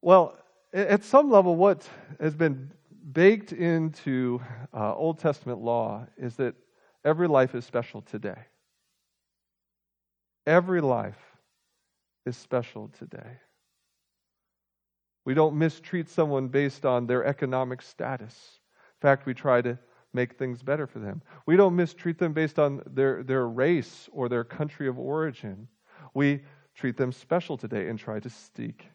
Well, 0.00 0.38
at 0.74 1.04
some 1.04 1.30
level, 1.30 1.54
what 1.54 1.88
has 2.20 2.34
been 2.34 2.70
baked 3.12 3.52
into 3.52 4.40
uh, 4.72 4.94
Old 4.94 5.18
Testament 5.18 5.60
law 5.60 6.06
is 6.16 6.36
that 6.36 6.54
every 7.04 7.28
life 7.28 7.54
is 7.54 7.64
special 7.64 8.02
today. 8.02 8.38
Every 10.46 10.80
life 10.80 11.18
is 12.26 12.36
special 12.36 12.90
today. 12.98 13.38
We 15.24 15.32
don't 15.32 15.56
mistreat 15.56 16.08
someone 16.08 16.48
based 16.48 16.84
on 16.84 17.06
their 17.06 17.24
economic 17.24 17.80
status. 17.80 18.34
In 19.00 19.08
fact, 19.08 19.26
we 19.26 19.32
try 19.32 19.62
to 19.62 19.78
make 20.12 20.36
things 20.36 20.62
better 20.62 20.86
for 20.86 20.98
them. 20.98 21.22
We 21.46 21.56
don't 21.56 21.76
mistreat 21.76 22.18
them 22.18 22.32
based 22.32 22.58
on 22.58 22.82
their, 22.86 23.22
their 23.22 23.46
race 23.46 24.08
or 24.12 24.28
their 24.28 24.44
country 24.44 24.88
of 24.88 24.98
origin. 24.98 25.68
We 26.14 26.42
treat 26.74 26.96
them 26.96 27.12
special 27.12 27.56
today 27.56 27.88
and 27.88 27.98
try 27.98 28.20
to 28.20 28.28
seek 28.28 28.86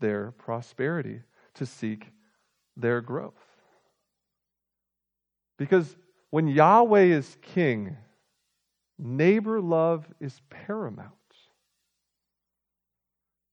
their 0.00 0.32
prosperity, 0.32 1.20
to 1.54 1.66
seek 1.66 2.10
their 2.76 3.00
growth. 3.00 3.34
Because 5.58 5.96
when 6.30 6.48
Yahweh 6.48 7.04
is 7.04 7.36
king, 7.42 7.96
neighbor 8.98 9.60
love 9.60 10.06
is 10.20 10.40
paramount. 10.50 11.12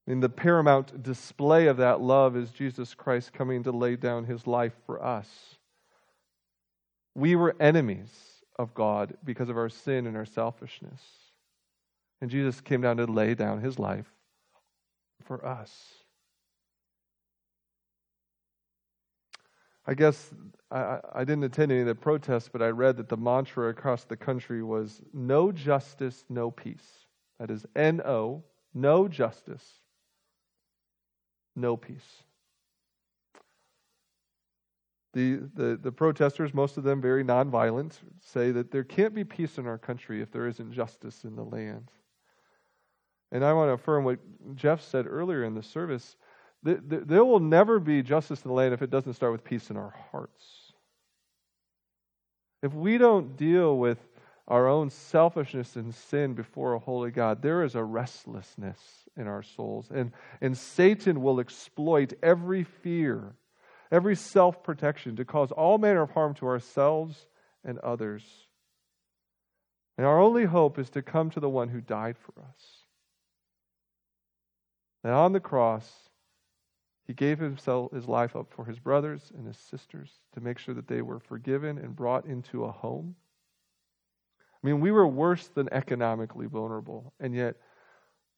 And 0.08 0.22
the 0.22 0.30
paramount 0.30 1.04
display 1.04 1.68
of 1.68 1.78
that 1.78 2.02
love 2.02 2.36
is 2.36 2.50
Jesus 2.50 2.96
Christ 2.96 3.34
coming 3.34 3.64
to 3.64 3.72
lay 3.72 3.96
down 3.96 4.26
his 4.26 4.48
life 4.48 4.74
for 4.86 5.02
us. 5.04 5.30
We 7.14 7.36
were 7.36 7.56
enemies 7.60 8.10
of 8.58 8.74
God 8.74 9.16
because 9.24 9.50
of 9.50 9.58
our 9.58 9.70
sin 9.70 10.08
and 10.08 10.18
our 10.18 10.26
selfishness. 10.26 11.02
And 12.20 12.30
Jesus 12.30 12.62
came 12.62 12.82
down 12.82 12.98
to 12.98 13.06
lay 13.06 13.36
down 13.36 13.62
his 13.62 13.80
life 13.80 14.12
for 15.26 15.46
us. 15.46 15.72
I 19.92 19.94
guess 19.94 20.34
I, 20.72 21.00
I, 21.14 21.26
didn't 21.26 21.44
attend 21.44 21.70
any 21.70 21.82
of 21.82 21.88
the 21.88 21.94
protests, 21.94 22.48
but 22.48 22.62
I 22.62 22.70
read 22.70 22.96
that 22.96 23.10
the 23.10 23.18
mantra 23.18 23.68
across 23.68 24.06
the 24.06 24.16
country 24.16 24.64
was 24.64 25.02
no 25.12 25.52
justice, 25.52 26.24
no 26.30 26.50
peace. 26.50 27.08
That 27.42 27.52
is 27.52 27.66
N 27.76 28.00
O, 28.06 28.42
no 28.74 29.10
justice, 29.10 29.82
no 31.58 31.76
peace. 31.76 32.24
The, 35.12 35.42
the, 35.56 35.78
the 35.84 35.92
protesters, 35.92 36.54
most 36.54 36.78
of 36.78 36.86
them 36.86 37.02
very 37.02 37.26
nonviolent, 37.26 37.96
say 38.22 38.52
that 38.52 38.72
there 38.72 38.86
can't 38.86 39.14
be 39.14 39.26
peace 39.26 39.58
in 39.58 39.68
our 39.68 39.78
country 39.78 40.22
if 40.22 40.32
there 40.32 40.48
isn't 40.48 40.72
justice 40.72 41.26
in 41.26 41.36
the 41.36 41.44
land. 41.44 41.92
And 43.34 43.44
I 43.44 43.52
want 43.52 43.68
to 43.68 43.74
affirm 43.74 44.06
what 44.06 44.20
Jeff 44.56 44.82
said 44.82 45.06
earlier 45.06 45.44
in 45.44 45.54
the 45.54 45.62
service. 45.62 46.16
There 46.64 47.26
will 47.26 47.40
never 47.40 47.80
be 47.80 48.04
justice 48.04 48.44
in 48.44 48.50
the 48.50 48.54
land 48.54 48.74
if 48.74 48.82
it 48.82 48.92
doesn't 48.92 49.14
start 49.14 49.32
with 49.32 49.44
peace 49.44 49.70
in 49.70 49.78
our 49.78 49.94
hearts. 50.12 50.74
If 52.62 52.74
we 52.74 52.98
don't 52.98 53.36
deal 53.36 53.78
with 53.78 53.98
our 54.48 54.68
own 54.68 54.90
selfishness 54.90 55.76
and 55.76 55.94
sin 55.94 56.34
before 56.34 56.74
a 56.74 56.80
holy 56.80 57.10
God, 57.10 57.42
there 57.42 57.64
is 57.64 57.74
a 57.74 57.84
restlessness 57.84 58.80
in 59.18 59.28
our 59.28 59.42
souls. 59.42 59.90
And, 59.92 60.12
and 60.42 60.58
Satan 60.58 61.22
will 61.22 61.40
exploit 61.40 62.14
every 62.22 62.64
fear, 62.64 63.34
every 63.92 64.16
self 64.16 64.62
protection 64.64 65.16
to 65.16 65.26
cause 65.26 65.52
all 65.52 65.78
manner 65.78 66.02
of 66.02 66.12
harm 66.12 66.36
to 66.36 66.48
ourselves 66.48 67.26
and 67.64 67.80
others. 67.80 68.24
And 69.98 70.06
our 70.06 70.20
only 70.20 70.46
hope 70.46 70.78
is 70.78 70.90
to 70.92 71.02
come 71.02 71.30
to 71.32 71.40
the 71.40 71.50
one 71.50 71.70
who 71.70 71.82
died 71.82 72.18
for 72.18 72.34
us. 72.42 72.86
And 75.04 75.14
on 75.14 75.32
the 75.32 75.40
cross, 75.40 75.92
he 77.12 77.16
gave 77.16 77.40
himself 77.40 77.92
his 77.92 78.08
life 78.08 78.38
up 78.38 78.48
for 78.56 78.64
his 78.64 78.80
brothers 78.80 79.34
and 79.38 79.46
his 79.46 79.58
sisters 79.58 80.22
to 80.34 80.40
make 80.40 80.58
sure 80.58 80.74
that 80.74 80.88
they 80.88 81.02
were 81.02 81.20
forgiven 81.20 81.78
and 81.78 81.94
brought 81.94 82.26
into 82.26 82.64
a 82.64 82.72
home. 82.72 83.14
I 84.64 84.66
mean, 84.66 84.80
we 84.80 84.92
were 84.92 85.06
worse 85.06 85.50
than 85.50 85.68
economically 85.74 86.46
vulnerable, 86.46 87.12
and 87.20 87.36
yet 87.36 87.58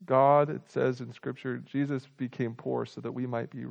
God, 0.06 0.50
it 0.50 0.64
says 0.66 1.02
in 1.02 1.14
Scripture, 1.14 1.60
Jesus 1.60 2.08
became 2.18 2.56
poor 2.56 2.88
so 2.88 3.00
that 3.02 3.12
we 3.12 3.28
might 3.28 3.52
be 3.52 3.66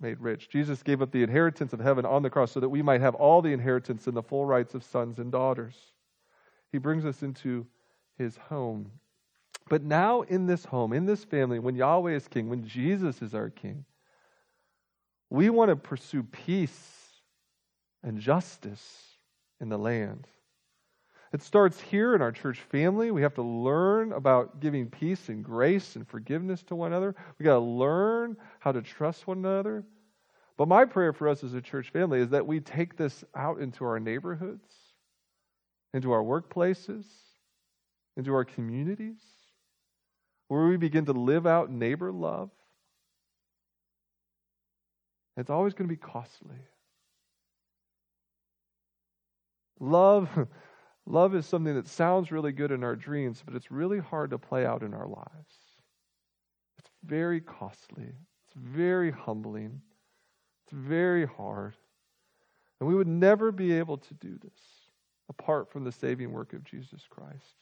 made 0.00 0.20
rich. 0.20 0.48
Jesus 0.48 0.82
gave 0.82 1.02
up 1.02 1.12
the 1.12 1.22
inheritance 1.22 1.74
of 1.74 1.80
heaven 1.80 2.06
on 2.06 2.22
the 2.22 2.30
cross 2.30 2.52
so 2.52 2.60
that 2.60 2.70
we 2.70 2.80
might 2.80 3.02
have 3.02 3.14
all 3.14 3.42
the 3.42 3.52
inheritance 3.52 4.06
and 4.06 4.16
the 4.16 4.22
full 4.22 4.46
rights 4.46 4.72
of 4.72 4.82
sons 4.82 5.18
and 5.18 5.30
daughters. 5.30 5.74
He 6.72 6.78
brings 6.78 7.04
us 7.04 7.22
into 7.22 7.66
his 8.16 8.38
home. 8.38 8.90
But 9.68 9.82
now, 9.82 10.22
in 10.22 10.46
this 10.46 10.64
home, 10.64 10.94
in 10.94 11.04
this 11.04 11.24
family, 11.24 11.58
when 11.58 11.76
Yahweh 11.76 12.12
is 12.12 12.26
king, 12.26 12.48
when 12.48 12.66
Jesus 12.66 13.20
is 13.20 13.34
our 13.34 13.50
king, 13.50 13.84
we 15.30 15.50
want 15.50 15.70
to 15.70 15.76
pursue 15.76 16.22
peace 16.22 17.06
and 18.02 18.18
justice 18.18 19.02
in 19.60 19.68
the 19.68 19.78
land. 19.78 20.26
It 21.32 21.42
starts 21.42 21.80
here 21.80 22.14
in 22.14 22.22
our 22.22 22.32
church 22.32 22.60
family. 22.60 23.10
We 23.10 23.22
have 23.22 23.34
to 23.34 23.42
learn 23.42 24.12
about 24.12 24.60
giving 24.60 24.88
peace 24.88 25.28
and 25.28 25.44
grace 25.44 25.96
and 25.96 26.06
forgiveness 26.06 26.62
to 26.64 26.76
one 26.76 26.92
another. 26.92 27.14
We 27.38 27.44
got 27.44 27.54
to 27.54 27.60
learn 27.60 28.36
how 28.60 28.72
to 28.72 28.80
trust 28.80 29.26
one 29.26 29.38
another. 29.38 29.84
But 30.56 30.68
my 30.68 30.84
prayer 30.84 31.12
for 31.12 31.28
us 31.28 31.44
as 31.44 31.52
a 31.54 31.60
church 31.60 31.90
family 31.90 32.20
is 32.20 32.30
that 32.30 32.46
we 32.46 32.60
take 32.60 32.96
this 32.96 33.24
out 33.34 33.60
into 33.60 33.84
our 33.84 34.00
neighborhoods, 34.00 34.66
into 35.92 36.12
our 36.12 36.22
workplaces, 36.22 37.04
into 38.16 38.32
our 38.32 38.44
communities, 38.44 39.20
where 40.48 40.66
we 40.66 40.76
begin 40.76 41.04
to 41.06 41.12
live 41.12 41.46
out 41.46 41.70
neighbor 41.70 42.10
love. 42.12 42.50
It's 45.36 45.50
always 45.50 45.74
going 45.74 45.88
to 45.88 45.94
be 45.94 46.00
costly. 46.00 46.56
Love 49.78 50.28
Love 51.06 51.36
is 51.36 51.46
something 51.46 51.74
that 51.74 51.86
sounds 51.86 52.32
really 52.32 52.50
good 52.50 52.72
in 52.72 52.82
our 52.82 52.96
dreams, 52.96 53.42
but 53.44 53.54
it's 53.54 53.70
really 53.70 54.00
hard 54.00 54.30
to 54.30 54.38
play 54.38 54.66
out 54.66 54.82
in 54.82 54.92
our 54.92 55.06
lives. 55.06 55.54
It's 56.78 56.90
very 57.04 57.40
costly, 57.40 58.08
it's 58.08 58.54
very 58.56 59.12
humbling, 59.12 59.80
it's 60.64 60.72
very 60.72 61.24
hard. 61.24 61.76
And 62.80 62.88
we 62.88 62.94
would 62.94 63.06
never 63.06 63.52
be 63.52 63.72
able 63.74 63.98
to 63.98 64.14
do 64.14 64.36
this 64.42 64.60
apart 65.28 65.70
from 65.70 65.84
the 65.84 65.92
saving 65.92 66.32
work 66.32 66.52
of 66.52 66.64
Jesus 66.64 67.02
Christ. 67.08 67.54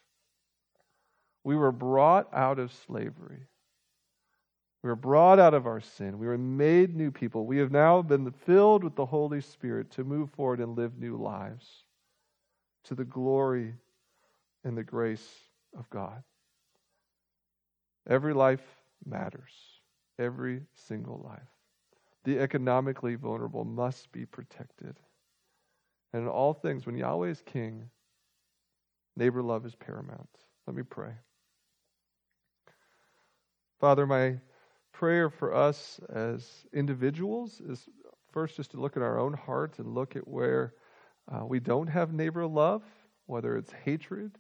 We 1.44 1.54
were 1.54 1.72
brought 1.72 2.32
out 2.32 2.58
of 2.58 2.72
slavery. 2.72 3.46
We 4.84 4.90
were 4.90 4.96
brought 4.96 5.38
out 5.38 5.54
of 5.54 5.66
our 5.66 5.80
sin. 5.80 6.18
We 6.18 6.26
were 6.26 6.36
made 6.36 6.94
new 6.94 7.10
people. 7.10 7.46
We 7.46 7.56
have 7.56 7.72
now 7.72 8.02
been 8.02 8.30
filled 8.30 8.84
with 8.84 8.94
the 8.94 9.06
Holy 9.06 9.40
Spirit 9.40 9.90
to 9.92 10.04
move 10.04 10.28
forward 10.32 10.60
and 10.60 10.76
live 10.76 10.98
new 10.98 11.16
lives 11.16 11.84
to 12.84 12.94
the 12.94 13.06
glory 13.06 13.72
and 14.62 14.76
the 14.76 14.84
grace 14.84 15.26
of 15.74 15.88
God. 15.88 16.22
Every 18.06 18.34
life 18.34 18.60
matters, 19.06 19.52
every 20.18 20.60
single 20.74 21.18
life. 21.24 21.40
The 22.24 22.38
economically 22.38 23.14
vulnerable 23.14 23.64
must 23.64 24.12
be 24.12 24.26
protected. 24.26 25.00
And 26.12 26.24
in 26.24 26.28
all 26.28 26.52
things, 26.52 26.84
when 26.84 26.98
Yahweh 26.98 27.30
is 27.30 27.42
king, 27.46 27.88
neighbor 29.16 29.42
love 29.42 29.64
is 29.64 29.74
paramount. 29.74 30.28
Let 30.66 30.76
me 30.76 30.82
pray. 30.82 31.12
Father, 33.80 34.06
my 34.06 34.36
prayer 34.94 35.28
for 35.28 35.54
us 35.54 36.00
as 36.12 36.64
individuals 36.72 37.60
is 37.68 37.88
first 38.32 38.56
just 38.56 38.70
to 38.70 38.80
look 38.80 38.96
at 38.96 39.02
our 39.02 39.18
own 39.18 39.34
hearts 39.34 39.78
and 39.78 39.94
look 39.94 40.16
at 40.16 40.26
where 40.26 40.74
uh, 41.30 41.44
we 41.44 41.60
don't 41.60 41.86
have 41.88 42.12
neighbor 42.12 42.46
love, 42.46 42.82
whether 43.26 43.56
it's 43.56 43.72
hatred 43.84 44.38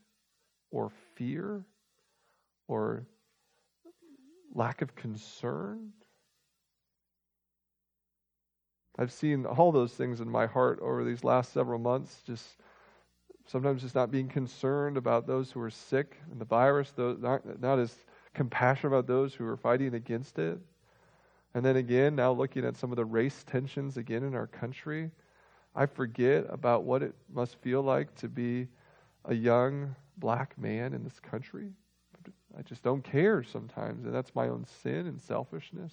or 0.70 0.90
fear 1.14 1.64
or 2.68 3.06
lack 4.54 4.80
of 4.82 4.94
concern. 4.94 5.92
I've 8.98 9.12
seen 9.12 9.44
all 9.44 9.72
those 9.72 9.92
things 9.92 10.20
in 10.20 10.28
my 10.30 10.46
heart 10.46 10.78
over 10.80 11.04
these 11.04 11.24
last 11.24 11.52
several 11.52 11.78
months, 11.78 12.22
just 12.26 12.56
Sometimes 13.46 13.82
just 13.82 13.94
not 13.94 14.10
being 14.10 14.28
concerned 14.28 14.96
about 14.96 15.26
those 15.26 15.50
who 15.50 15.60
are 15.60 15.70
sick 15.70 16.16
and 16.30 16.40
the 16.40 16.46
virus, 16.46 16.92
not, 16.96 17.60
not 17.60 17.78
as 17.78 17.94
compassionate 18.34 18.92
about 18.92 19.06
those 19.06 19.32
who 19.34 19.46
are 19.46 19.56
fighting 19.56 19.94
against 19.94 20.38
it. 20.38 20.58
And 21.54 21.64
then 21.64 21.76
again, 21.76 22.16
now 22.16 22.32
looking 22.32 22.64
at 22.64 22.76
some 22.76 22.90
of 22.90 22.96
the 22.96 23.04
race 23.04 23.44
tensions 23.44 23.96
again 23.96 24.24
in 24.24 24.34
our 24.34 24.48
country, 24.48 25.10
I 25.74 25.86
forget 25.86 26.46
about 26.48 26.84
what 26.84 27.02
it 27.02 27.14
must 27.32 27.56
feel 27.62 27.82
like 27.82 28.14
to 28.16 28.28
be 28.28 28.68
a 29.24 29.34
young 29.34 29.94
black 30.18 30.58
man 30.58 30.92
in 30.92 31.04
this 31.04 31.20
country. 31.20 31.70
I 32.56 32.62
just 32.62 32.82
don't 32.82 33.02
care 33.02 33.42
sometimes, 33.42 34.04
and 34.04 34.14
that's 34.14 34.34
my 34.34 34.48
own 34.48 34.64
sin 34.82 35.06
and 35.06 35.20
selfishness. 35.20 35.92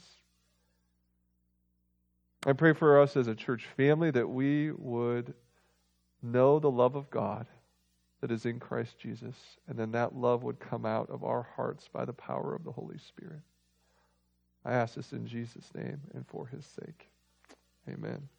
I 2.46 2.54
pray 2.54 2.74
for 2.74 3.00
us 3.00 3.18
as 3.18 3.28
a 3.28 3.36
church 3.36 3.68
family 3.78 4.12
that 4.12 4.28
we 4.28 4.72
would 4.72 5.34
know 6.22 6.60
the 6.60 6.72
love 6.72 6.96
of 6.96 7.10
God 7.10 7.48
that 8.22 8.32
is 8.32 8.46
in 8.46 8.60
Christ 8.60 8.98
Jesus, 9.00 9.36
and 9.68 9.78
then 9.78 9.92
that 9.92 10.16
love 10.16 10.44
would 10.44 10.60
come 10.60 10.86
out 10.86 11.10
of 11.10 11.24
our 11.24 11.48
hearts 11.56 11.90
by 11.92 12.06
the 12.06 12.14
power 12.14 12.56
of 12.56 12.64
the 12.64 12.72
Holy 12.72 13.00
Spirit. 13.00 13.42
I 14.64 14.74
ask 14.74 14.96
this 14.96 15.12
in 15.12 15.26
Jesus' 15.26 15.70
name 15.74 16.00
and 16.14 16.26
for 16.28 16.46
his 16.48 16.66
sake. 16.66 17.10
Amen. 17.90 18.30